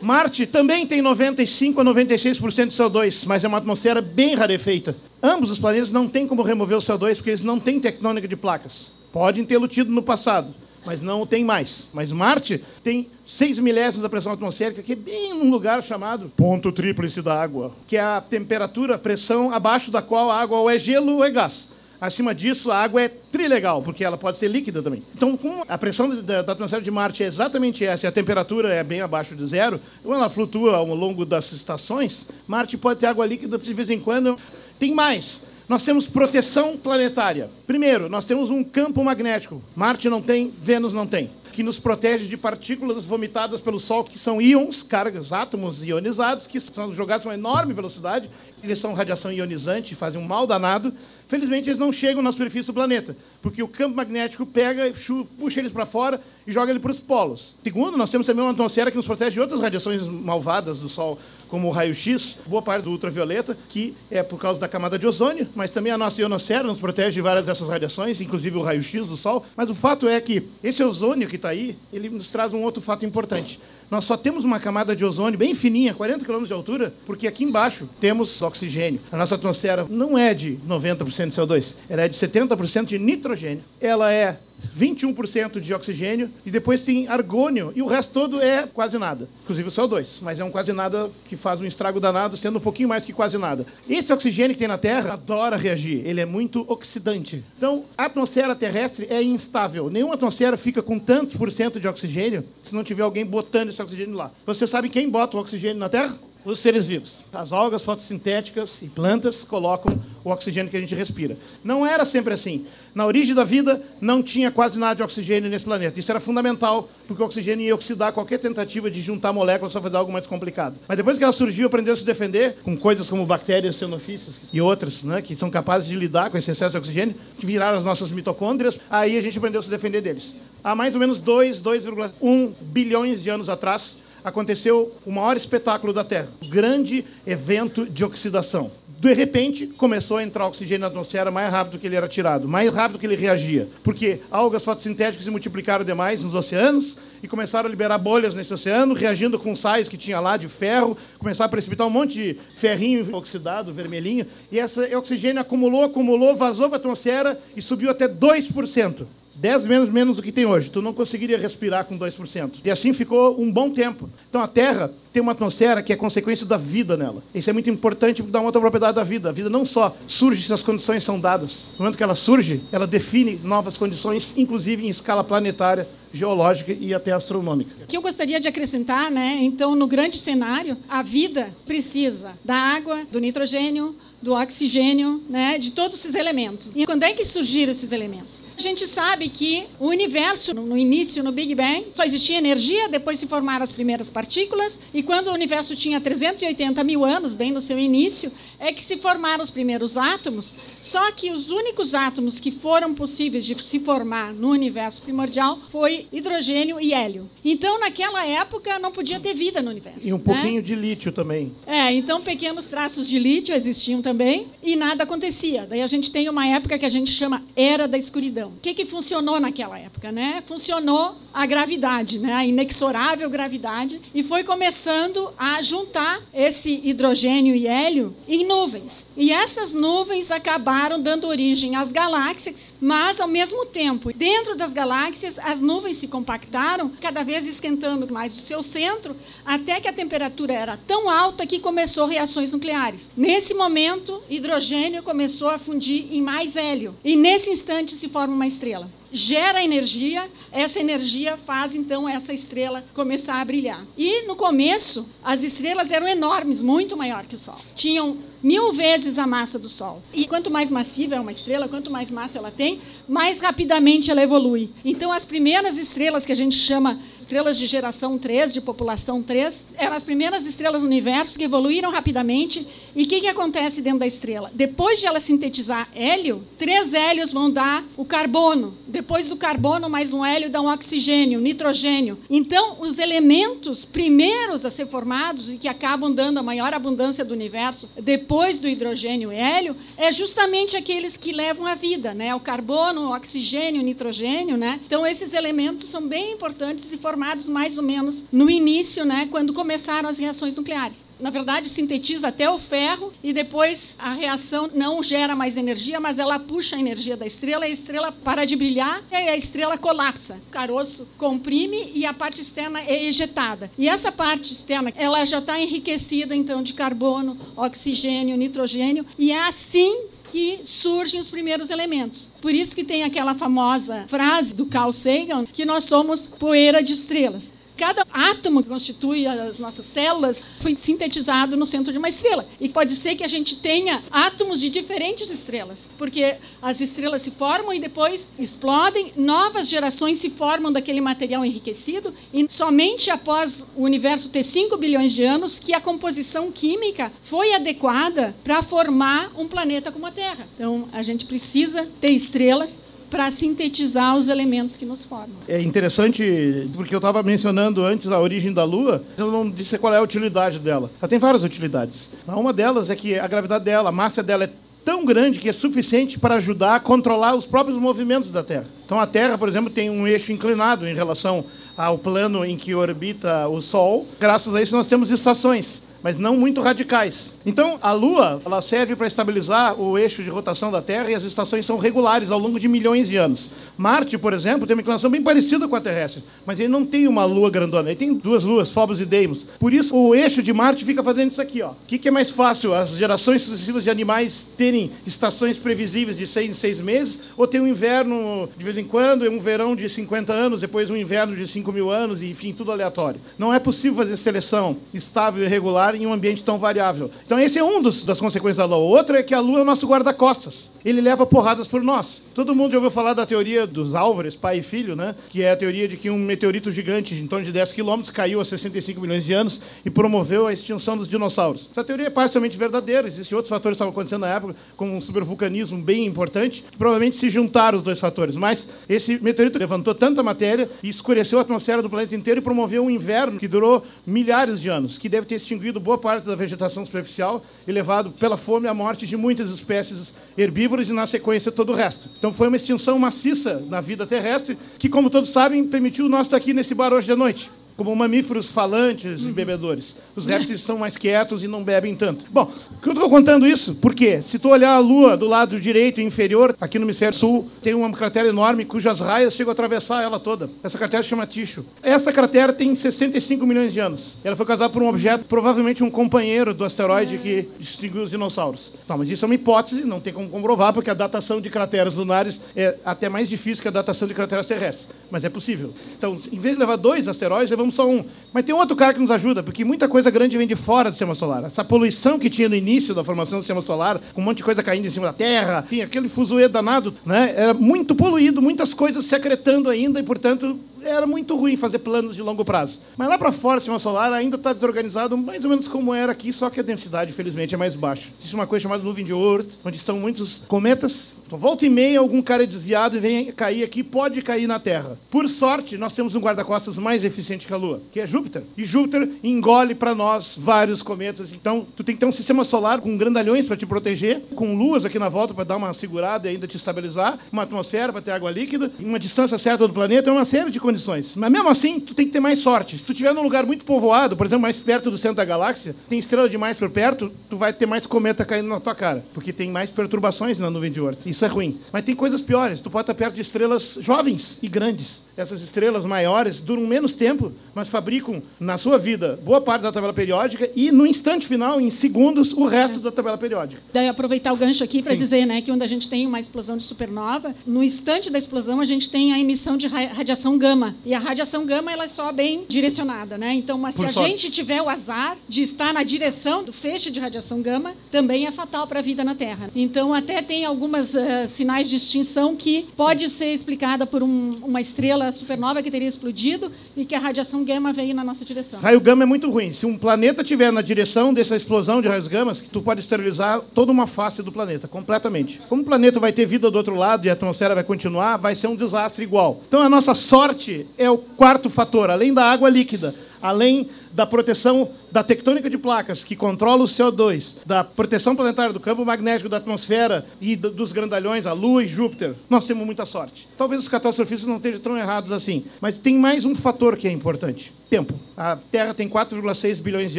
Marte 0.00 0.46
também 0.46 0.86
tem 0.86 1.00
95 1.00 1.80
a 1.80 1.84
96% 1.84 2.68
de 2.68 2.76
CO2, 2.76 3.24
mas 3.26 3.44
é 3.44 3.48
uma 3.48 3.58
atmosfera 3.58 4.02
bem 4.02 4.34
rarefeita. 4.34 4.94
Ambos 5.22 5.50
os 5.50 5.58
planetas 5.58 5.90
não 5.90 6.06
têm 6.06 6.26
como 6.26 6.42
remover 6.42 6.76
o 6.76 6.80
CO2 6.80 7.16
porque 7.16 7.30
eles 7.30 7.42
não 7.42 7.58
têm 7.58 7.80
tectônica 7.80 8.28
de 8.28 8.36
placas. 8.36 8.92
Podem 9.16 9.46
tê-lo 9.46 9.66
tido 9.66 9.90
no 9.90 10.02
passado, 10.02 10.54
mas 10.84 11.00
não 11.00 11.26
tem 11.26 11.42
mais. 11.42 11.88
Mas 11.90 12.12
Marte 12.12 12.62
tem 12.84 13.08
6 13.24 13.60
milésimos 13.60 14.02
da 14.02 14.10
pressão 14.10 14.30
atmosférica, 14.30 14.82
que 14.82 14.92
é 14.92 14.94
bem 14.94 15.32
num 15.32 15.50
lugar 15.50 15.82
chamado 15.82 16.30
ponto 16.36 16.70
tríplice 16.70 17.22
da 17.22 17.40
água, 17.40 17.72
que 17.88 17.96
é 17.96 18.02
a 18.02 18.20
temperatura, 18.20 18.96
a 18.96 18.98
pressão 18.98 19.54
abaixo 19.54 19.90
da 19.90 20.02
qual 20.02 20.30
a 20.30 20.38
água 20.38 20.58
ou 20.58 20.68
é 20.68 20.78
gelo 20.78 21.14
ou 21.14 21.24
é 21.24 21.30
gás. 21.30 21.70
Acima 21.98 22.34
disso, 22.34 22.70
a 22.70 22.76
água 22.76 23.04
é 23.04 23.08
trilegal, 23.08 23.80
porque 23.80 24.04
ela 24.04 24.18
pode 24.18 24.36
ser 24.36 24.48
líquida 24.48 24.82
também. 24.82 25.02
Então, 25.14 25.34
como 25.34 25.64
a 25.66 25.78
pressão 25.78 26.10
da, 26.10 26.42
da 26.42 26.52
atmosfera 26.52 26.82
de 26.82 26.90
Marte 26.90 27.22
é 27.22 27.26
exatamente 27.26 27.86
essa 27.86 28.04
e 28.04 28.08
a 28.08 28.12
temperatura 28.12 28.68
é 28.68 28.84
bem 28.84 29.00
abaixo 29.00 29.34
de 29.34 29.46
zero, 29.46 29.80
quando 30.02 30.18
ela 30.18 30.28
flutua 30.28 30.76
ao 30.76 30.94
longo 30.94 31.24
das 31.24 31.50
estações, 31.52 32.28
Marte 32.46 32.76
pode 32.76 33.00
ter 33.00 33.06
água 33.06 33.24
líquida 33.24 33.56
de 33.56 33.72
vez 33.72 33.88
em 33.88 33.98
quando. 33.98 34.36
Tem 34.78 34.94
mais 34.94 35.40
nós 35.68 35.84
temos 35.84 36.06
proteção 36.06 36.76
planetária. 36.76 37.50
Primeiro, 37.66 38.08
nós 38.08 38.24
temos 38.24 38.50
um 38.50 38.62
campo 38.62 39.02
magnético. 39.02 39.62
Marte 39.74 40.08
não 40.08 40.22
tem, 40.22 40.52
Vênus 40.62 40.94
não 40.94 41.06
tem. 41.06 41.30
Que 41.56 41.62
nos 41.62 41.78
protege 41.78 42.28
de 42.28 42.36
partículas 42.36 43.06
vomitadas 43.06 43.62
pelo 43.62 43.80
Sol, 43.80 44.04
que 44.04 44.18
são 44.18 44.42
íons, 44.42 44.82
cargas, 44.82 45.32
átomos 45.32 45.82
ionizados, 45.82 46.46
que 46.46 46.60
são 46.60 46.94
jogados 46.94 47.24
a 47.24 47.30
uma 47.30 47.34
enorme 47.34 47.72
velocidade. 47.72 48.28
Eles 48.62 48.78
são 48.78 48.92
radiação 48.92 49.32
ionizante, 49.32 49.94
fazem 49.94 50.20
um 50.20 50.24
mal 50.26 50.46
danado. 50.46 50.92
Felizmente, 51.26 51.70
eles 51.70 51.78
não 51.78 51.90
chegam 51.92 52.22
na 52.22 52.30
superfície 52.30 52.66
do 52.66 52.74
planeta, 52.74 53.16
porque 53.40 53.62
o 53.62 53.66
campo 53.66 53.96
magnético 53.96 54.44
pega, 54.44 54.92
puxa 55.38 55.60
eles 55.60 55.72
para 55.72 55.86
fora 55.86 56.20
e 56.46 56.52
joga 56.52 56.70
ele 56.70 56.78
para 56.78 56.90
os 56.90 57.00
polos. 57.00 57.54
Segundo, 57.64 57.96
nós 57.96 58.10
temos 58.10 58.26
também 58.26 58.44
uma 58.44 58.52
atmosfera 58.52 58.90
que 58.90 58.96
nos 58.96 59.06
protege 59.06 59.32
de 59.32 59.40
outras 59.40 59.60
radiações 59.60 60.06
malvadas 60.06 60.78
do 60.78 60.88
Sol, 60.88 61.18
como 61.48 61.68
o 61.68 61.70
raio-x, 61.70 62.38
boa 62.46 62.62
parte 62.62 62.84
do 62.84 62.90
ultravioleta, 62.90 63.56
que 63.68 63.96
é 64.08 64.22
por 64.22 64.38
causa 64.38 64.60
da 64.60 64.68
camada 64.68 64.98
de 64.98 65.06
ozônio, 65.06 65.48
mas 65.54 65.70
também 65.70 65.92
a 65.92 65.98
nossa 65.98 66.20
ionosfera 66.20 66.62
nos 66.62 66.78
protege 66.78 67.14
de 67.14 67.20
várias 67.20 67.46
dessas 67.46 67.68
radiações, 67.68 68.20
inclusive 68.20 68.56
o 68.56 68.62
raio-x 68.62 69.06
do 69.06 69.16
Sol. 69.16 69.44
Mas 69.56 69.68
o 69.68 69.74
fato 69.74 70.08
é 70.08 70.20
que 70.20 70.48
esse 70.62 70.82
ozônio 70.82 71.28
que 71.28 71.36
está 71.46 71.50
aí, 71.50 71.76
ele 71.92 72.08
nos 72.08 72.30
traz 72.32 72.52
um 72.52 72.62
outro 72.62 72.82
fato 72.82 73.06
importante. 73.06 73.60
Nós 73.88 74.04
só 74.04 74.16
temos 74.16 74.44
uma 74.44 74.58
camada 74.58 74.96
de 74.96 75.04
ozônio 75.04 75.38
bem 75.38 75.54
fininha, 75.54 75.94
40 75.94 76.24
km 76.24 76.42
de 76.42 76.52
altura, 76.52 76.92
porque 77.06 77.26
aqui 77.28 77.44
embaixo 77.44 77.88
temos 78.00 78.42
oxigênio. 78.42 79.00
A 79.12 79.16
nossa 79.16 79.36
atmosfera 79.36 79.86
não 79.88 80.18
é 80.18 80.34
de 80.34 80.58
90% 80.66 81.28
de 81.28 81.36
CO2, 81.36 81.76
ela 81.88 82.02
é 82.02 82.08
de 82.08 82.16
70% 82.16 82.86
de 82.86 82.98
nitrogênio. 82.98 83.62
Ela 83.80 84.12
é 84.12 84.40
21% 84.76 85.60
de 85.60 85.74
oxigênio 85.74 86.30
e 86.44 86.50
depois 86.50 86.82
tem 86.82 87.08
argônio 87.08 87.72
e 87.74 87.82
o 87.82 87.86
resto 87.86 88.12
todo 88.12 88.40
é 88.40 88.66
quase 88.66 88.98
nada, 88.98 89.28
inclusive 89.42 89.68
o 89.68 89.72
CO2, 89.72 90.18
mas 90.22 90.38
é 90.38 90.44
um 90.44 90.50
quase 90.50 90.72
nada 90.72 91.10
que 91.28 91.36
faz 91.36 91.60
um 91.60 91.66
estrago 91.66 92.00
danado, 92.00 92.36
sendo 92.36 92.58
um 92.58 92.60
pouquinho 92.60 92.88
mais 92.88 93.04
que 93.04 93.12
quase 93.12 93.38
nada. 93.38 93.66
Esse 93.88 94.12
oxigênio 94.12 94.54
que 94.54 94.58
tem 94.58 94.68
na 94.68 94.78
Terra 94.78 95.14
adora 95.14 95.56
reagir, 95.56 96.06
ele 96.06 96.20
é 96.20 96.26
muito 96.26 96.64
oxidante. 96.68 97.44
Então, 97.56 97.84
a 97.96 98.04
atmosfera 98.06 98.54
terrestre 98.54 99.06
é 99.10 99.22
instável. 99.22 99.90
Nenhuma 99.90 100.14
atmosfera 100.14 100.56
fica 100.56 100.82
com 100.82 100.98
tantos 100.98 101.36
por 101.36 101.50
cento 101.50 101.80
de 101.80 101.88
oxigênio 101.88 102.44
se 102.62 102.74
não 102.74 102.84
tiver 102.84 103.02
alguém 103.02 103.24
botando 103.24 103.68
esse 103.68 103.82
oxigênio 103.82 104.14
lá. 104.14 104.30
Você 104.44 104.66
sabe 104.66 104.88
quem 104.88 105.08
bota 105.08 105.36
o 105.36 105.40
oxigênio 105.40 105.78
na 105.78 105.88
Terra? 105.88 106.18
Os 106.52 106.60
seres 106.60 106.86
vivos. 106.86 107.24
As 107.32 107.52
algas 107.52 107.82
fotossintéticas 107.82 108.80
e 108.80 108.86
plantas 108.86 109.44
colocam 109.44 109.98
o 110.22 110.30
oxigênio 110.30 110.70
que 110.70 110.76
a 110.76 110.80
gente 110.80 110.94
respira. 110.94 111.36
Não 111.62 111.84
era 111.84 112.04
sempre 112.04 112.32
assim. 112.32 112.66
Na 112.94 113.04
origem 113.04 113.34
da 113.34 113.42
vida, 113.42 113.82
não 114.00 114.22
tinha 114.22 114.50
quase 114.50 114.78
nada 114.78 114.94
de 114.94 115.02
oxigênio 115.02 115.50
nesse 115.50 115.64
planeta. 115.64 115.98
Isso 115.98 116.10
era 116.10 116.20
fundamental, 116.20 116.88
porque 117.06 117.22
o 117.22 117.26
oxigênio 117.26 117.66
ia 117.66 117.74
oxidar 117.74 118.12
qualquer 118.12 118.38
tentativa 118.38 118.88
de 118.90 119.02
juntar 119.02 119.32
moléculas 119.32 119.72
para 119.72 119.82
fazer 119.82 119.96
algo 119.96 120.12
mais 120.12 120.26
complicado. 120.26 120.78
Mas 120.86 120.96
depois 120.96 121.18
que 121.18 121.24
ela 121.24 121.32
surgiu, 121.32 121.66
aprendeu 121.66 121.92
a 121.92 121.96
se 121.96 122.04
defender 122.04 122.56
com 122.62 122.76
coisas 122.76 123.10
como 123.10 123.26
bactérias 123.26 123.74
xenofícias 123.74 124.40
e 124.52 124.60
outras, 124.60 125.02
né, 125.02 125.20
que 125.20 125.34
são 125.34 125.50
capazes 125.50 125.88
de 125.88 125.96
lidar 125.96 126.30
com 126.30 126.38
esse 126.38 126.50
excesso 126.50 126.70
de 126.70 126.78
oxigênio, 126.78 127.16
que 127.38 127.44
viraram 127.44 127.76
as 127.76 127.84
nossas 127.84 128.12
mitocôndrias. 128.12 128.78
Aí 128.88 129.18
a 129.18 129.20
gente 129.20 129.36
aprendeu 129.36 129.60
a 129.60 129.62
se 129.64 129.70
defender 129.70 130.00
deles. 130.00 130.36
Há 130.62 130.74
mais 130.74 130.94
ou 130.94 131.00
menos 131.00 131.20
2, 131.20 131.60
2,1 131.60 132.52
bilhões 132.60 133.22
de 133.22 133.30
anos 133.30 133.48
atrás, 133.48 133.98
aconteceu 134.26 134.92
o 135.06 135.12
maior 135.12 135.36
espetáculo 135.36 135.92
da 135.92 136.02
Terra, 136.02 136.28
o 136.44 136.48
grande 136.48 137.04
evento 137.24 137.86
de 137.86 138.04
oxidação. 138.04 138.72
De 138.98 139.12
repente, 139.12 139.68
começou 139.68 140.16
a 140.16 140.22
entrar 140.22 140.46
oxigênio 140.48 140.80
na 140.80 140.86
atmosfera 140.88 141.30
mais 141.30 141.52
rápido 141.52 141.74
do 141.74 141.78
que 141.78 141.86
ele 141.86 141.94
era 141.94 142.08
tirado, 142.08 142.48
mais 142.48 142.74
rápido 142.74 142.98
que 142.98 143.06
ele 143.06 143.14
reagia, 143.14 143.68
porque 143.84 144.20
algas 144.28 144.64
fotossintéticas 144.64 145.24
se 145.24 145.30
multiplicaram 145.30 145.84
demais 145.84 146.24
nos 146.24 146.34
oceanos 146.34 146.96
e 147.22 147.28
começaram 147.28 147.68
a 147.68 147.70
liberar 147.70 147.98
bolhas 147.98 148.34
nesse 148.34 148.52
oceano, 148.52 148.94
reagindo 148.94 149.38
com 149.38 149.54
sais 149.54 149.88
que 149.88 149.96
tinha 149.96 150.18
lá 150.18 150.36
de 150.36 150.48
ferro, 150.48 150.96
começaram 151.20 151.46
a 151.46 151.50
precipitar 151.50 151.86
um 151.86 151.90
monte 151.90 152.14
de 152.14 152.38
ferrinho 152.56 153.14
oxidado, 153.14 153.72
vermelhinho, 153.72 154.26
e 154.50 154.58
esse 154.58 154.96
oxigênio 154.96 155.40
acumulou, 155.40 155.84
acumulou, 155.84 156.34
vazou 156.34 156.68
para 156.68 156.78
a 156.78 156.80
atmosfera 156.80 157.38
e 157.54 157.62
subiu 157.62 157.90
até 157.90 158.08
2%. 158.08 159.06
10 159.38 159.66
menos 159.66 159.90
menos 159.90 160.16
do 160.16 160.22
que 160.22 160.32
tem 160.32 160.46
hoje. 160.46 160.70
Tu 160.70 160.82
não 160.82 160.92
conseguiria 160.92 161.38
respirar 161.38 161.84
com 161.84 161.98
2%. 161.98 162.60
E 162.64 162.70
assim 162.70 162.92
ficou 162.92 163.40
um 163.40 163.50
bom 163.52 163.70
tempo. 163.70 164.08
Então 164.28 164.42
a 164.42 164.46
Terra 164.46 164.90
tem 165.16 165.22
uma 165.22 165.32
atmosfera 165.32 165.82
que 165.82 165.94
é 165.94 165.96
consequência 165.96 166.44
da 166.44 166.58
vida 166.58 166.94
nela. 166.94 167.22
Isso 167.34 167.48
é 167.48 167.52
muito 167.54 167.70
importante 167.70 168.22
porque 168.22 168.30
dá 168.30 168.38
uma 168.38 168.48
outra 168.48 168.60
propriedade 168.60 168.96
da 168.96 169.02
vida. 169.02 169.30
A 169.30 169.32
vida 169.32 169.48
não 169.48 169.64
só 169.64 169.96
surge 170.06 170.42
se 170.42 170.52
as 170.52 170.62
condições 170.62 171.02
são 171.04 171.18
dadas. 171.18 171.68
No 171.72 171.78
momento 171.78 171.96
que 171.96 172.02
ela 172.02 172.14
surge, 172.14 172.60
ela 172.70 172.86
define 172.86 173.40
novas 173.42 173.78
condições, 173.78 174.34
inclusive 174.36 174.84
em 174.84 174.90
escala 174.90 175.24
planetária, 175.24 175.88
geológica 176.12 176.76
e 176.78 176.92
até 176.92 177.12
astronômica. 177.12 177.84
O 177.84 177.86
que 177.86 177.96
eu 177.96 178.02
gostaria 178.02 178.38
de 178.38 178.46
acrescentar, 178.46 179.10
né? 179.10 179.38
Então, 179.40 179.74
no 179.74 179.86
grande 179.86 180.18
cenário, 180.18 180.76
a 180.86 181.02
vida 181.02 181.50
precisa 181.64 182.34
da 182.44 182.54
água, 182.54 183.06
do 183.10 183.18
nitrogênio, 183.18 183.96
do 184.20 184.32
oxigênio, 184.32 185.22
né, 185.28 185.58
de 185.58 185.70
todos 185.70 185.98
esses 185.98 186.14
elementos. 186.14 186.72
E 186.74 186.86
quando 186.86 187.02
é 187.02 187.12
que 187.12 187.24
surgiram 187.24 187.70
esses 187.70 187.92
elementos? 187.92 188.44
A 188.58 188.60
gente 188.60 188.86
sabe 188.86 189.28
que 189.28 189.66
o 189.78 189.86
universo, 189.88 190.54
no 190.54 190.76
início, 190.76 191.22
no 191.22 191.30
Big 191.30 191.54
Bang, 191.54 191.86
só 191.92 192.02
existia 192.02 192.38
energia, 192.38 192.88
depois 192.88 193.18
se 193.18 193.26
formaram 193.26 193.62
as 193.62 193.72
primeiras 193.72 194.10
partículas, 194.10 194.80
e 194.92 195.02
quando 195.06 195.28
o 195.28 195.32
universo 195.32 195.76
tinha 195.76 196.00
380 196.00 196.82
mil 196.84 197.04
anos, 197.04 197.32
bem 197.32 197.52
no 197.52 197.60
seu 197.60 197.78
início, 197.78 198.30
é 198.58 198.72
que 198.72 198.84
se 198.84 198.96
formaram 198.96 199.42
os 199.42 199.50
primeiros 199.50 199.96
átomos, 199.96 200.54
só 200.82 201.10
que 201.12 201.30
os 201.30 201.48
únicos 201.48 201.94
átomos 201.94 202.40
que 202.40 202.50
foram 202.50 202.92
possíveis 202.92 203.46
de 203.46 203.54
se 203.62 203.78
formar 203.78 204.34
no 204.34 204.50
universo 204.50 205.00
primordial 205.00 205.58
foi 205.70 206.06
hidrogênio 206.12 206.80
e 206.80 206.92
hélio. 206.92 207.30
Então, 207.44 207.78
naquela 207.78 208.26
época, 208.26 208.78
não 208.78 208.90
podia 208.90 209.20
ter 209.20 209.32
vida 209.32 209.62
no 209.62 209.70
universo. 209.70 210.06
E 210.06 210.12
um 210.12 210.18
pouquinho 210.18 210.56
né? 210.56 210.60
de 210.60 210.74
lítio 210.74 211.12
também. 211.12 211.54
É, 211.66 211.92
então 211.92 212.20
pequenos 212.20 212.66
traços 212.66 213.08
de 213.08 213.18
lítio 213.18 213.54
existiam 213.54 214.02
também 214.02 214.48
e 214.62 214.74
nada 214.74 215.04
acontecia. 215.04 215.66
Daí 215.66 215.82
a 215.82 215.86
gente 215.86 216.10
tem 216.10 216.28
uma 216.28 216.46
época 216.46 216.78
que 216.78 216.84
a 216.84 216.88
gente 216.88 217.12
chama 217.12 217.44
Era 217.54 217.86
da 217.86 217.96
Escuridão. 217.96 218.48
O 218.48 218.60
que, 218.60 218.74
que 218.74 218.84
funcionou 218.84 219.38
naquela 219.38 219.78
época? 219.78 220.10
Né? 220.10 220.42
Funcionou 220.46 221.16
a 221.32 221.46
gravidade, 221.46 222.18
né? 222.18 222.32
a 222.32 222.44
inexorável 222.44 223.30
gravidade, 223.30 224.00
e 224.14 224.22
foi 224.22 224.42
começando 224.42 224.95
a 225.38 225.60
juntar 225.62 226.22
esse 226.32 226.80
hidrogênio 226.82 227.54
e 227.54 227.66
hélio 227.66 228.14
em 228.26 228.46
nuvens. 228.46 229.06
E 229.16 229.30
essas 229.30 229.72
nuvens 229.72 230.30
acabaram 230.30 231.00
dando 231.00 231.26
origem 231.26 231.76
às 231.76 231.92
galáxias, 231.92 232.74
mas 232.80 233.20
ao 233.20 233.28
mesmo 233.28 233.66
tempo, 233.66 234.12
dentro 234.12 234.56
das 234.56 234.72
galáxias, 234.72 235.38
as 235.38 235.60
nuvens 235.60 235.98
se 235.98 236.08
compactaram, 236.08 236.90
cada 237.00 237.22
vez 237.22 237.46
esquentando 237.46 238.12
mais 238.12 238.34
o 238.34 238.40
seu 238.40 238.62
centro, 238.62 239.16
até 239.44 239.80
que 239.80 239.88
a 239.88 239.92
temperatura 239.92 240.54
era 240.54 240.76
tão 240.76 241.10
alta 241.10 241.46
que 241.46 241.58
começou 241.58 242.06
reações 242.06 242.52
nucleares. 242.52 243.10
Nesse 243.16 243.54
momento, 243.54 244.22
hidrogênio 244.30 245.02
começou 245.02 245.48
a 245.48 245.58
fundir 245.58 246.08
em 246.10 246.22
mais 246.22 246.56
hélio. 246.56 246.96
E 247.04 247.16
nesse 247.16 247.50
instante 247.50 247.96
se 247.96 248.08
forma 248.08 248.34
uma 248.34 248.46
estrela. 248.46 248.90
Gera 249.12 249.62
energia, 249.62 250.28
essa 250.50 250.80
energia 250.80 251.36
faz 251.36 251.74
então 251.74 252.08
essa 252.08 252.32
estrela 252.32 252.84
começar 252.94 253.40
a 253.40 253.44
brilhar. 253.44 253.84
E 253.96 254.22
no 254.22 254.36
começo, 254.36 255.06
as 255.22 255.42
estrelas 255.42 255.90
eram 255.90 256.08
enormes, 256.08 256.60
muito 256.60 256.96
maior 256.96 257.24
que 257.26 257.34
o 257.34 257.38
Sol. 257.38 257.58
Tinham 257.74 258.18
mil 258.42 258.72
vezes 258.72 259.18
a 259.18 259.26
massa 259.26 259.58
do 259.58 259.68
Sol. 259.68 260.02
E 260.12 260.26
quanto 260.26 260.50
mais 260.50 260.70
massiva 260.70 261.14
é 261.14 261.20
uma 261.20 261.32
estrela, 261.32 261.68
quanto 261.68 261.90
mais 261.90 262.10
massa 262.10 262.38
ela 262.38 262.50
tem, 262.50 262.80
mais 263.08 263.40
rapidamente 263.40 264.10
ela 264.10 264.22
evolui. 264.22 264.70
Então, 264.84 265.12
as 265.12 265.24
primeiras 265.24 265.78
estrelas 265.78 266.24
que 266.24 266.32
a 266.32 266.36
gente 266.36 266.56
chama 266.56 267.00
estrelas 267.18 267.58
de 267.58 267.66
geração 267.66 268.16
3, 268.16 268.52
de 268.52 268.60
população 268.60 269.20
3, 269.20 269.66
eram 269.76 269.96
as 269.96 270.04
primeiras 270.04 270.46
estrelas 270.46 270.82
no 270.82 270.86
universo 270.86 271.36
que 271.36 271.44
evoluíram 271.44 271.90
rapidamente. 271.90 272.64
E 272.94 273.02
o 273.02 273.06
que, 273.08 273.20
que 273.20 273.26
acontece 273.26 273.82
dentro 273.82 273.98
da 273.98 274.06
estrela? 274.06 274.50
Depois 274.54 275.00
de 275.00 275.06
ela 275.06 275.18
sintetizar 275.18 275.88
hélio, 275.92 276.44
três 276.56 276.94
hélios 276.94 277.32
vão 277.32 277.50
dar 277.50 277.84
o 277.96 278.04
carbono. 278.04 278.74
Depois 278.86 279.28
do 279.28 279.36
carbono, 279.36 279.90
mais 279.90 280.12
um 280.12 280.24
hélio 280.24 280.48
dá 280.48 280.60
um 280.60 280.72
oxigênio, 280.72 281.40
nitrogênio. 281.40 282.16
Então, 282.30 282.76
os 282.80 282.96
elementos 282.96 283.84
primeiros 283.84 284.64
a 284.64 284.70
ser 284.70 284.86
formados 284.86 285.50
e 285.50 285.56
que 285.56 285.66
acabam 285.66 286.12
dando 286.12 286.38
a 286.38 286.44
maior 286.44 286.72
abundância 286.72 287.24
do 287.24 287.34
universo, 287.34 287.88
depois 288.00 288.25
do 288.58 288.68
hidrogênio 288.68 289.32
e 289.32 289.36
hélio, 289.36 289.76
é 289.96 290.12
justamente 290.12 290.76
aqueles 290.76 291.16
que 291.16 291.32
levam 291.32 291.66
a 291.66 291.74
vida, 291.74 292.12
né? 292.12 292.34
O 292.34 292.40
carbono, 292.40 293.02
o 293.02 293.14
oxigênio, 293.14 293.80
o 293.80 293.84
nitrogênio, 293.84 294.56
né? 294.56 294.80
Então, 294.84 295.06
esses 295.06 295.32
elementos 295.32 295.88
são 295.88 296.06
bem 296.06 296.32
importantes 296.32 296.92
e 296.92 296.96
formados 296.96 297.48
mais 297.48 297.78
ou 297.78 297.84
menos 297.84 298.24
no 298.32 298.50
início, 298.50 299.04
né, 299.04 299.28
quando 299.30 299.54
começaram 299.54 300.08
as 300.08 300.18
reações 300.18 300.54
nucleares. 300.54 301.04
Na 301.18 301.30
verdade, 301.30 301.68
sintetiza 301.68 302.28
até 302.28 302.48
o 302.50 302.58
ferro 302.58 303.12
e 303.22 303.32
depois 303.32 303.96
a 303.98 304.12
reação 304.12 304.70
não 304.74 305.02
gera 305.02 305.34
mais 305.34 305.56
energia, 305.56 305.98
mas 305.98 306.18
ela 306.18 306.38
puxa 306.38 306.76
a 306.76 306.80
energia 306.80 307.16
da 307.16 307.26
estrela, 307.26 307.64
a 307.64 307.68
estrela 307.68 308.12
para 308.12 308.44
de 308.44 308.54
brilhar 308.54 309.02
e 309.10 309.14
a 309.14 309.36
estrela 309.36 309.78
colapsa. 309.78 310.40
O 310.48 310.50
caroço 310.50 311.08
comprime 311.16 311.90
e 311.94 312.04
a 312.04 312.12
parte 312.12 312.42
externa 312.42 312.82
é 312.82 313.04
ejetada. 313.04 313.70
E 313.78 313.88
essa 313.88 314.12
parte 314.12 314.52
externa, 314.52 314.92
ela 314.94 315.24
já 315.24 315.38
está 315.38 315.58
enriquecida 315.58 316.36
então 316.36 316.62
de 316.62 316.74
carbono, 316.74 317.38
oxigênio, 317.56 318.36
nitrogênio, 318.36 319.06
e 319.18 319.32
é 319.32 319.40
assim 319.40 320.08
que 320.28 320.60
surgem 320.64 321.20
os 321.20 321.28
primeiros 321.28 321.70
elementos. 321.70 322.30
Por 322.42 322.52
isso 322.52 322.74
que 322.74 322.84
tem 322.84 323.04
aquela 323.04 323.34
famosa 323.34 324.04
frase 324.08 324.54
do 324.54 324.66
Carl 324.66 324.92
Sagan 324.92 325.46
que 325.46 325.64
nós 325.64 325.84
somos 325.84 326.26
poeira 326.26 326.82
de 326.82 326.92
estrelas. 326.92 327.52
Cada 327.76 328.06
átomo 328.10 328.62
que 328.62 328.68
constitui 328.68 329.26
as 329.26 329.58
nossas 329.58 329.84
células 329.84 330.44
foi 330.60 330.74
sintetizado 330.76 331.56
no 331.56 331.66
centro 331.66 331.92
de 331.92 331.98
uma 331.98 332.08
estrela. 332.08 332.46
E 332.60 332.68
pode 332.68 332.94
ser 332.94 333.14
que 333.14 333.24
a 333.24 333.28
gente 333.28 333.56
tenha 333.56 334.02
átomos 334.10 334.60
de 334.60 334.70
diferentes 334.70 335.30
estrelas, 335.30 335.90
porque 335.98 336.36
as 336.62 336.80
estrelas 336.80 337.22
se 337.22 337.30
formam 337.30 337.72
e 337.72 337.78
depois 337.78 338.32
explodem, 338.38 339.12
novas 339.16 339.68
gerações 339.68 340.18
se 340.18 340.30
formam 340.30 340.72
daquele 340.72 341.00
material 341.00 341.44
enriquecido, 341.44 342.14
e 342.32 342.46
somente 342.50 343.10
após 343.10 343.64
o 343.76 343.82
universo 343.82 344.28
ter 344.30 344.42
5 344.42 344.76
bilhões 344.76 345.12
de 345.12 345.22
anos 345.22 345.58
que 345.58 345.74
a 345.74 345.80
composição 345.80 346.50
química 346.50 347.12
foi 347.20 347.54
adequada 347.54 348.34
para 348.42 348.62
formar 348.62 349.30
um 349.36 349.46
planeta 349.46 349.92
como 349.92 350.06
a 350.06 350.10
Terra. 350.10 350.48
Então, 350.54 350.88
a 350.92 351.02
gente 351.02 351.26
precisa 351.26 351.88
ter 352.00 352.10
estrelas 352.10 352.78
para 353.10 353.30
sintetizar 353.30 354.16
os 354.16 354.28
elementos 354.28 354.76
que 354.76 354.84
nos 354.84 355.04
formam. 355.04 355.36
É 355.48 355.60
interessante, 355.60 356.68
porque 356.74 356.94
eu 356.94 356.98
estava 356.98 357.22
mencionando 357.22 357.84
antes 357.84 358.08
a 358.08 358.20
origem 358.20 358.52
da 358.52 358.64
Lua, 358.64 359.02
eu 359.16 359.30
não 359.30 359.48
disse 359.48 359.78
qual 359.78 359.94
é 359.94 359.98
a 359.98 360.02
utilidade 360.02 360.58
dela. 360.58 360.90
Ela 361.00 361.08
tem 361.08 361.18
várias 361.18 361.42
utilidades. 361.42 362.10
Uma 362.26 362.52
delas 362.52 362.90
é 362.90 362.96
que 362.96 363.18
a 363.18 363.26
gravidade 363.26 363.64
dela, 363.64 363.88
a 363.90 363.92
massa 363.92 364.22
dela 364.22 364.44
é 364.44 364.50
tão 364.84 365.04
grande 365.04 365.40
que 365.40 365.48
é 365.48 365.52
suficiente 365.52 366.16
para 366.16 366.36
ajudar 366.36 366.76
a 366.76 366.80
controlar 366.80 367.34
os 367.34 367.44
próprios 367.44 367.76
movimentos 367.76 368.30
da 368.30 368.44
Terra. 368.44 368.66
Então 368.84 369.00
a 369.00 369.06
Terra, 369.06 369.36
por 369.36 369.48
exemplo, 369.48 369.68
tem 369.68 369.90
um 369.90 370.06
eixo 370.06 370.30
inclinado 370.30 370.86
em 370.86 370.94
relação 370.94 371.44
ao 371.76 371.98
plano 371.98 372.44
em 372.44 372.56
que 372.56 372.72
orbita 372.72 373.48
o 373.48 373.60
Sol. 373.60 374.06
Graças 374.20 374.54
a 374.54 374.62
isso 374.62 374.76
nós 374.76 374.86
temos 374.86 375.10
estações 375.10 375.82
mas 376.02 376.18
não 376.18 376.36
muito 376.36 376.60
radicais. 376.60 377.36
Então, 377.44 377.78
a 377.82 377.92
Lua 377.92 378.40
ela 378.44 378.60
serve 378.60 378.94
para 378.96 379.06
estabilizar 379.06 379.80
o 379.80 379.98
eixo 379.98 380.22
de 380.22 380.30
rotação 380.30 380.70
da 380.70 380.82
Terra 380.82 381.10
e 381.10 381.14
as 381.14 381.24
estações 381.24 381.66
são 381.66 381.78
regulares 381.78 382.30
ao 382.30 382.38
longo 382.38 382.58
de 382.58 382.68
milhões 382.68 383.08
de 383.08 383.16
anos. 383.16 383.50
Marte, 383.76 384.16
por 384.18 384.32
exemplo, 384.32 384.66
tem 384.66 384.74
uma 384.74 384.80
inclinação 384.80 385.10
bem 385.10 385.22
parecida 385.22 385.68
com 385.68 385.76
a 385.76 385.80
terrestre, 385.80 386.22
mas 386.44 386.60
ele 386.60 386.68
não 386.68 386.84
tem 386.84 387.06
uma 387.06 387.24
lua 387.24 387.50
grandona, 387.50 387.90
ele 387.90 387.98
tem 387.98 388.14
duas 388.14 388.44
luas, 388.44 388.70
Phobos 388.70 389.00
e 389.00 389.04
Deimos. 389.04 389.44
Por 389.58 389.72
isso, 389.72 389.96
o 389.96 390.14
eixo 390.14 390.42
de 390.42 390.52
Marte 390.52 390.84
fica 390.84 391.02
fazendo 391.02 391.30
isso 391.30 391.42
aqui. 391.42 391.62
O 391.62 391.74
que, 391.86 391.98
que 391.98 392.08
é 392.08 392.10
mais 392.10 392.30
fácil? 392.30 392.74
As 392.74 392.96
gerações 392.96 393.42
sucessivas 393.42 393.84
de 393.84 393.90
animais 393.90 394.48
terem 394.56 394.90
estações 395.06 395.58
previsíveis 395.58 396.16
de 396.16 396.26
seis 396.26 396.50
em 396.50 396.54
seis 396.54 396.80
meses, 396.80 397.20
ou 397.36 397.46
ter 397.46 397.60
um 397.60 397.66
inverno 397.66 398.48
de 398.56 398.64
vez 398.64 398.78
em 398.78 398.84
quando, 398.84 399.28
um 399.28 399.38
verão 399.38 399.74
de 399.76 399.88
50 399.88 400.32
anos, 400.32 400.60
depois 400.60 400.90
um 400.90 400.96
inverno 400.96 401.36
de 401.36 401.46
5 401.46 401.72
mil 401.72 401.90
anos, 401.90 402.22
enfim, 402.22 402.52
tudo 402.52 402.72
aleatório. 402.72 403.20
Não 403.38 403.52
é 403.52 403.58
possível 403.58 403.96
fazer 403.96 404.16
seleção 404.16 404.76
estável 404.92 405.44
e 405.44 405.48
regular 405.48 405.85
em 405.94 406.06
um 406.06 406.12
ambiente 406.12 406.42
tão 406.42 406.58
variável. 406.58 407.10
Então, 407.24 407.38
esse 407.38 407.58
é 407.58 407.64
um 407.64 407.82
dos, 407.82 408.04
das 408.04 408.18
consequências 408.18 408.56
da 408.56 408.64
Lua. 408.64 408.96
Outro 408.96 409.16
é 409.16 409.22
que 409.22 409.34
a 409.34 409.40
Lua 409.40 409.58
é 409.58 409.62
o 409.62 409.64
nosso 409.64 409.86
guarda-costas. 409.86 410.70
Ele 410.84 411.00
leva 411.00 411.26
porradas 411.26 411.68
por 411.68 411.82
nós. 411.82 412.22
Todo 412.34 412.54
mundo 412.54 412.72
já 412.72 412.78
ouviu 412.78 412.90
falar 412.90 413.12
da 413.12 413.26
teoria 413.26 413.66
dos 413.66 413.94
Álvares, 413.94 414.34
pai 414.34 414.58
e 414.58 414.62
filho, 414.62 414.96
né? 414.96 415.14
que 415.28 415.42
é 415.42 415.50
a 415.50 415.56
teoria 415.56 415.86
de 415.86 415.96
que 415.96 416.08
um 416.08 416.18
meteorito 416.18 416.70
gigante 416.70 417.14
de 417.14 417.26
em 417.26 417.28
torno 417.28 417.44
de 417.44 417.50
10 417.50 417.72
quilômetros 417.72 418.10
caiu 418.10 418.40
há 418.40 418.44
65 418.44 419.00
milhões 419.00 419.24
de 419.24 419.32
anos 419.32 419.60
e 419.84 419.90
promoveu 419.90 420.46
a 420.46 420.52
extinção 420.52 420.96
dos 420.96 421.08
dinossauros. 421.08 421.68
Essa 421.72 421.82
teoria 421.82 422.06
é 422.06 422.10
parcialmente 422.10 422.56
verdadeira. 422.56 423.08
Existem 423.08 423.34
outros 423.34 423.48
fatores 423.48 423.74
que 423.74 423.82
estavam 423.82 423.90
acontecendo 423.90 424.20
na 424.20 424.28
época, 424.28 424.54
como 424.76 424.94
um 424.94 425.00
supervulcanismo 425.00 425.82
bem 425.82 426.06
importante, 426.06 426.64
que 426.70 426.78
provavelmente 426.78 427.16
se 427.16 427.28
juntaram 427.28 427.76
os 427.78 427.82
dois 427.82 427.98
fatores. 427.98 428.36
Mas 428.36 428.68
esse 428.88 429.18
meteorito 429.18 429.58
levantou 429.58 429.92
tanta 429.92 430.22
matéria 430.22 430.70
e 430.84 430.88
escureceu 430.88 431.40
a 431.40 431.42
atmosfera 431.42 431.82
do 431.82 431.90
planeta 431.90 432.14
inteiro 432.14 432.38
e 432.38 432.42
promoveu 432.42 432.84
um 432.84 432.90
inverno 432.90 433.40
que 433.40 433.48
durou 433.48 433.84
milhares 434.06 434.60
de 434.60 434.68
anos, 434.68 434.98
que 434.98 435.08
deve 435.08 435.26
ter 435.26 435.34
extinguido 435.34 435.75
boa 435.80 435.98
parte 435.98 436.26
da 436.26 436.34
vegetação 436.34 436.84
superficial 436.84 437.44
e 437.66 437.72
levado 437.72 438.10
pela 438.10 438.36
fome 438.36 438.68
à 438.68 438.74
morte 438.74 439.06
de 439.06 439.16
muitas 439.16 439.50
espécies 439.50 440.14
herbívoras 440.36 440.88
e, 440.88 440.92
na 440.92 441.06
sequência, 441.06 441.52
todo 441.52 441.72
o 441.72 441.74
resto. 441.74 442.08
Então, 442.18 442.32
foi 442.32 442.48
uma 442.48 442.56
extinção 442.56 442.98
maciça 442.98 443.62
na 443.68 443.80
vida 443.80 444.06
terrestre 444.06 444.56
que, 444.78 444.88
como 444.88 445.10
todos 445.10 445.30
sabem, 445.30 445.66
permitiu 445.66 446.08
nós 446.08 446.26
estar 446.26 446.36
aqui 446.36 446.52
nesse 446.52 446.74
bar 446.74 446.92
hoje 446.92 447.06
de 447.06 447.14
noite 447.14 447.50
como 447.76 447.94
mamíferos 447.94 448.50
falantes 448.50 449.22
e 449.24 449.32
bebedores. 449.32 449.96
Os 450.14 450.26
répteis 450.26 450.62
são 450.62 450.78
mais 450.78 450.96
quietos 450.96 451.42
e 451.42 451.48
não 451.48 451.62
bebem 451.62 451.94
tanto. 451.94 452.24
Bom, 452.30 452.50
eu 452.84 452.92
estou 452.92 453.10
contando 453.10 453.46
isso 453.46 453.74
porque, 453.74 454.22
se 454.22 454.38
tu 454.38 454.48
olhar 454.48 454.72
a 454.72 454.78
Lua 454.78 455.16
do 455.16 455.26
lado 455.26 455.60
direito 455.60 456.00
inferior, 456.00 456.56
aqui 456.60 456.78
no 456.78 456.86
hemisfério 456.86 457.16
sul, 457.16 457.50
tem 457.60 457.74
uma 457.74 457.90
cratera 457.92 458.28
enorme 458.28 458.64
cujas 458.64 459.00
raias 459.00 459.34
chegam 459.34 459.50
a 459.50 459.52
atravessar 459.52 460.02
ela 460.02 460.18
toda. 460.18 460.48
Essa 460.62 460.78
cratera 460.78 461.02
se 461.02 461.08
chama 461.08 461.26
Ticho. 461.26 461.64
Essa 461.82 462.12
cratera 462.12 462.52
tem 462.52 462.74
65 462.74 463.46
milhões 463.46 463.72
de 463.72 463.80
anos. 463.80 464.16
Ela 464.24 464.36
foi 464.36 464.46
causada 464.46 464.72
por 464.72 464.82
um 464.82 464.88
objeto, 464.88 465.24
provavelmente 465.26 465.84
um 465.84 465.90
companheiro 465.90 466.54
do 466.54 466.64
asteroide 466.64 467.18
que 467.18 467.48
extinguiu 467.60 468.02
os 468.02 468.10
dinossauros. 468.10 468.72
Não, 468.88 468.96
mas 468.96 469.10
isso 469.10 469.24
é 469.24 469.26
uma 469.26 469.34
hipótese, 469.34 469.84
não 469.84 470.00
tem 470.00 470.12
como 470.12 470.28
comprovar, 470.28 470.72
porque 470.72 470.90
a 470.90 470.94
datação 470.94 471.40
de 471.40 471.50
crateras 471.50 471.94
lunares 471.94 472.40
é 472.54 472.76
até 472.84 473.08
mais 473.08 473.28
difícil 473.28 473.62
que 473.62 473.68
a 473.68 473.72
datação 473.72 474.08
de 474.08 474.14
crateras 474.14 474.46
terrestres. 474.46 474.88
Mas 475.10 475.24
é 475.24 475.28
possível. 475.28 475.72
Então, 475.96 476.16
em 476.32 476.38
vez 476.38 476.54
de 476.54 476.60
levar 476.60 476.76
dois 476.76 477.08
asteroides, 477.08 477.50
levamos 477.50 477.65
só 477.70 477.88
um. 477.88 478.04
Mas 478.32 478.44
tem 478.44 478.54
outro 478.54 478.76
cara 478.76 478.92
que 478.92 479.00
nos 479.00 479.10
ajuda, 479.10 479.42
porque 479.42 479.64
muita 479.64 479.88
coisa 479.88 480.10
grande 480.10 480.36
vem 480.36 480.46
de 480.46 480.54
fora 480.54 480.90
do 480.90 480.92
sistema 480.92 481.14
solar. 481.14 481.44
Essa 481.44 481.64
poluição 481.64 482.18
que 482.18 482.28
tinha 482.28 482.48
no 482.48 482.54
início 482.54 482.94
da 482.94 483.02
formação 483.02 483.38
do 483.38 483.42
sistema 483.42 483.60
solar, 483.60 484.00
com 484.12 484.20
um 484.20 484.24
monte 484.24 484.38
de 484.38 484.44
coisa 484.44 484.62
caindo 484.62 484.86
em 484.86 484.90
cima 484.90 485.06
da 485.06 485.12
Terra, 485.12 485.62
enfim, 485.64 485.80
aquele 485.80 486.08
fuzuê 486.08 486.48
danado, 486.48 486.94
né? 487.04 487.32
Era 487.36 487.54
muito 487.54 487.94
poluído, 487.94 488.42
muitas 488.42 488.74
coisas 488.74 489.04
secretando 489.04 489.70
ainda, 489.70 489.98
e, 489.98 490.02
portanto, 490.02 490.58
era 490.88 491.06
muito 491.06 491.36
ruim 491.36 491.56
fazer 491.56 491.78
planos 491.80 492.14
de 492.14 492.22
longo 492.22 492.44
prazo. 492.44 492.80
Mas 492.96 493.08
lá 493.08 493.18
para 493.18 493.32
fora, 493.32 493.58
o 493.58 493.60
sistema 493.60 493.78
solar 493.78 494.12
ainda 494.12 494.36
está 494.36 494.52
desorganizado, 494.52 495.16
mais 495.16 495.44
ou 495.44 495.50
menos 495.50 495.68
como 495.68 495.94
era 495.94 496.12
aqui, 496.12 496.32
só 496.32 496.48
que 496.48 496.60
a 496.60 496.62
densidade, 496.62 497.12
felizmente, 497.12 497.54
é 497.54 497.58
mais 497.58 497.74
baixa. 497.74 498.10
Existe 498.18 498.34
uma 498.34 498.46
coisa 498.46 498.62
chamada 498.62 498.82
nuvem 498.82 499.04
de 499.04 499.12
Oort, 499.12 499.58
onde 499.64 499.76
estão 499.76 499.98
muitos 499.98 500.42
cometas. 500.46 501.16
Então, 501.26 501.38
volta 501.38 501.66
e 501.66 501.70
meia, 501.70 501.98
algum 501.98 502.22
cara 502.22 502.44
é 502.44 502.46
desviado 502.46 502.96
e 502.96 503.00
vem 503.00 503.32
cair 503.32 503.64
aqui, 503.64 503.82
pode 503.82 504.22
cair 504.22 504.46
na 504.46 504.60
Terra. 504.60 504.96
Por 505.10 505.28
sorte, 505.28 505.76
nós 505.76 505.92
temos 505.92 506.14
um 506.14 506.20
guarda-costas 506.20 506.78
mais 506.78 507.04
eficiente 507.04 507.46
que 507.46 507.52
a 507.52 507.56
Lua, 507.56 507.82
que 507.90 508.00
é 508.00 508.06
Júpiter. 508.06 508.42
E 508.56 508.64
Júpiter 508.64 509.08
engole 509.24 509.74
para 509.74 509.94
nós 509.94 510.36
vários 510.38 510.82
cometas. 510.82 511.32
Então, 511.32 511.66
tu 511.76 511.82
tem 511.82 511.94
que 511.94 512.00
ter 512.00 512.06
um 512.06 512.12
sistema 512.12 512.44
solar 512.44 512.80
com 512.80 512.96
grandalhões 512.96 513.46
para 513.46 513.56
te 513.56 513.66
proteger, 513.66 514.20
com 514.34 514.54
luas 514.54 514.84
aqui 514.84 514.98
na 514.98 515.08
volta 515.08 515.34
para 515.34 515.44
dar 515.44 515.56
uma 515.56 515.74
segurada 515.74 516.28
e 516.28 516.34
ainda 516.34 516.46
te 516.46 516.56
estabilizar, 516.56 517.18
uma 517.32 517.42
atmosfera 517.42 517.92
para 517.92 518.02
ter 518.02 518.12
água 518.12 518.30
líquida, 518.30 518.70
uma 518.78 518.98
distância 518.98 519.36
certa 519.36 519.66
do 519.66 519.74
planeta, 519.74 520.08
é 520.08 520.12
uma 520.12 520.24
série 520.24 520.50
de 520.50 520.60
condições 520.60 520.75
condições. 520.76 521.14
Mas 521.16 521.30
mesmo 521.30 521.48
assim, 521.48 521.80
tu 521.80 521.94
tem 521.94 522.06
que 522.06 522.12
ter 522.12 522.20
mais 522.20 522.38
sorte. 522.38 522.78
Se 522.78 522.84
tu 522.84 522.92
estiver 522.92 523.12
num 523.12 523.22
lugar 523.22 523.44
muito 523.46 523.64
povoado, 523.64 524.16
por 524.16 524.26
exemplo, 524.26 524.42
mais 524.42 524.60
perto 524.60 524.90
do 524.90 524.98
centro 524.98 525.16
da 525.16 525.24
galáxia, 525.24 525.74
tem 525.88 525.98
estrela 525.98 526.28
demais 526.28 526.58
por 526.58 526.70
perto, 526.70 527.10
tu 527.28 527.36
vai 527.36 527.52
ter 527.52 527.66
mais 527.66 527.86
cometa 527.86 528.24
caindo 528.24 528.48
na 528.48 528.60
tua 528.60 528.74
cara, 528.74 529.04
porque 529.12 529.32
tem 529.32 529.50
mais 529.50 529.70
perturbações 529.70 530.38
na 530.38 530.50
nuvem 530.50 530.70
de 530.70 530.80
Oort. 530.80 531.08
Isso 531.08 531.24
é 531.24 531.28
ruim. 531.28 531.58
Mas 531.72 531.84
tem 531.84 531.94
coisas 531.94 532.20
piores. 532.20 532.60
Tu 532.60 532.70
pode 532.70 532.82
estar 532.84 532.94
perto 532.94 533.14
de 533.14 533.22
estrelas 533.22 533.78
jovens 533.80 534.38
e 534.42 534.48
grandes 534.48 535.06
essas 535.16 535.40
estrelas 535.40 535.86
maiores 535.86 536.40
duram 536.40 536.66
menos 536.66 536.94
tempo, 536.94 537.32
mas 537.54 537.68
fabricam 537.68 538.22
na 538.38 538.58
sua 538.58 538.78
vida 538.78 539.18
boa 539.24 539.40
parte 539.40 539.62
da 539.62 539.72
tabela 539.72 539.92
periódica 539.92 540.50
e 540.54 540.70
no 540.70 540.86
instante 540.86 541.26
final, 541.26 541.60
em 541.60 541.70
segundos, 541.70 542.32
o 542.32 542.44
resto 542.44 542.78
é. 542.78 542.82
da 542.82 542.92
tabela 542.92 543.16
periódica. 543.16 543.62
Daí 543.72 543.88
aproveitar 543.88 544.32
o 544.32 544.36
gancho 544.36 544.62
aqui 544.62 544.82
para 544.82 544.94
dizer, 544.94 545.24
né, 545.24 545.40
que 545.40 545.50
quando 545.50 545.62
a 545.62 545.66
gente 545.66 545.88
tem 545.88 546.06
uma 546.06 546.20
explosão 546.20 546.56
de 546.56 546.64
supernova, 546.64 547.34
no 547.46 547.62
instante 547.62 548.10
da 548.10 548.18
explosão 548.18 548.60
a 548.60 548.64
gente 548.64 548.90
tem 548.90 549.12
a 549.12 549.18
emissão 549.18 549.56
de 549.56 549.66
radiação 549.66 550.36
gama. 550.36 550.65
E 550.84 550.94
a 550.94 550.98
radiação 550.98 551.44
gama 551.44 551.72
ela 551.72 551.84
é 551.84 551.88
só 551.88 552.12
bem 552.12 552.44
direcionada, 552.48 553.18
né? 553.18 553.34
Então, 553.34 553.58
mas 553.58 553.76
Por 553.76 553.88
se 553.88 553.94
sorte. 553.94 554.06
a 554.06 554.08
gente 554.08 554.30
tiver 554.30 554.62
o 554.62 554.68
azar 554.68 555.16
de 555.28 555.42
estar 555.42 555.72
na 555.72 555.82
direção 555.82 556.42
do 556.42 556.52
feixe 556.52 556.90
de 556.90 557.00
radiação 557.00 557.40
gama, 557.42 557.74
também 557.90 558.26
é 558.26 558.32
fatal 558.32 558.66
para 558.66 558.80
a 558.80 558.82
vida 558.82 559.04
na 559.04 559.14
Terra. 559.14 559.50
Então, 559.54 559.94
até 559.94 560.22
tem 560.22 560.44
algumas 560.44 560.94
uh, 560.94 561.26
sinais 561.26 561.68
de 561.68 561.76
extinção 561.76 562.36
que 562.36 562.66
pode 562.76 563.08
ser 563.08 563.32
explicada 563.32 563.86
por 563.86 564.02
um, 564.02 564.36
uma 564.42 564.60
estrela 564.60 565.10
supernova 565.12 565.62
que 565.62 565.70
teria 565.70 565.88
explodido 565.88 566.50
e 566.76 566.84
que 566.84 566.94
a 566.94 566.98
radiação 566.98 567.44
gama 567.44 567.72
veio 567.72 567.94
na 567.94 568.04
nossa 568.04 568.24
direção. 568.24 568.60
Raio 568.60 568.80
gama 568.80 569.02
é 569.02 569.06
muito 569.06 569.30
ruim. 569.30 569.52
Se 569.52 569.66
um 569.66 569.76
planeta 569.76 570.22
estiver 570.22 570.52
na 570.52 570.62
direção 570.62 571.12
dessa 571.12 571.36
explosão 571.36 571.80
de 571.80 571.88
raios 571.88 572.08
gamas, 572.08 572.40
tu 572.40 572.60
pode 572.60 572.80
esterilizar 572.80 573.40
toda 573.54 573.72
uma 573.72 573.86
face 573.86 574.22
do 574.22 574.32
planeta, 574.32 574.68
completamente. 574.68 575.40
Como 575.48 575.62
o 575.62 575.64
planeta 575.64 576.00
vai 576.00 576.12
ter 576.12 576.26
vida 576.26 576.50
do 576.50 576.56
outro 576.56 576.74
lado 576.74 577.06
e 577.06 577.10
a 577.10 577.12
atmosfera 577.12 577.54
vai 577.54 577.64
continuar, 577.64 578.16
vai 578.16 578.34
ser 578.34 578.48
um 578.48 578.56
desastre 578.56 579.04
igual. 579.04 579.42
Então 579.48 579.60
a 579.60 579.68
nossa 579.68 579.94
sorte 579.94 580.45
é 580.76 580.90
o 580.90 580.98
quarto 580.98 581.48
fator, 581.50 581.90
além 581.90 582.12
da 582.12 582.24
água 582.24 582.48
líquida, 582.48 582.94
além 583.20 583.68
da 583.96 584.06
proteção 584.06 584.68
da 584.92 585.02
tectônica 585.02 585.48
de 585.48 585.56
placas, 585.56 586.04
que 586.04 586.14
controla 586.14 586.62
o 586.62 586.66
CO2, 586.66 587.36
da 587.46 587.64
proteção 587.64 588.14
planetária 588.14 588.52
do 588.52 588.60
campo 588.60 588.84
magnético 588.84 589.28
da 589.28 589.38
atmosfera 589.38 590.04
e 590.20 590.36
dos 590.36 590.70
grandalhões, 590.70 591.26
a 591.26 591.32
Lua 591.32 591.64
e 591.64 591.66
Júpiter, 591.66 592.14
nós 592.28 592.46
temos 592.46 592.66
muita 592.66 592.84
sorte. 592.84 593.26
Talvez 593.38 593.62
os 593.62 593.68
catastrofistas 593.68 594.28
não 594.28 594.36
estejam 594.36 594.60
tão 594.60 594.76
errados 594.76 595.10
assim, 595.10 595.46
mas 595.62 595.78
tem 595.78 595.96
mais 595.96 596.26
um 596.26 596.34
fator 596.34 596.76
que 596.76 596.86
é 596.86 596.92
importante 596.92 597.56
tempo. 597.68 597.94
A 598.16 598.36
Terra 598.36 598.72
tem 598.72 598.88
4,6 598.88 599.60
bilhões 599.60 599.92
de 599.92 599.98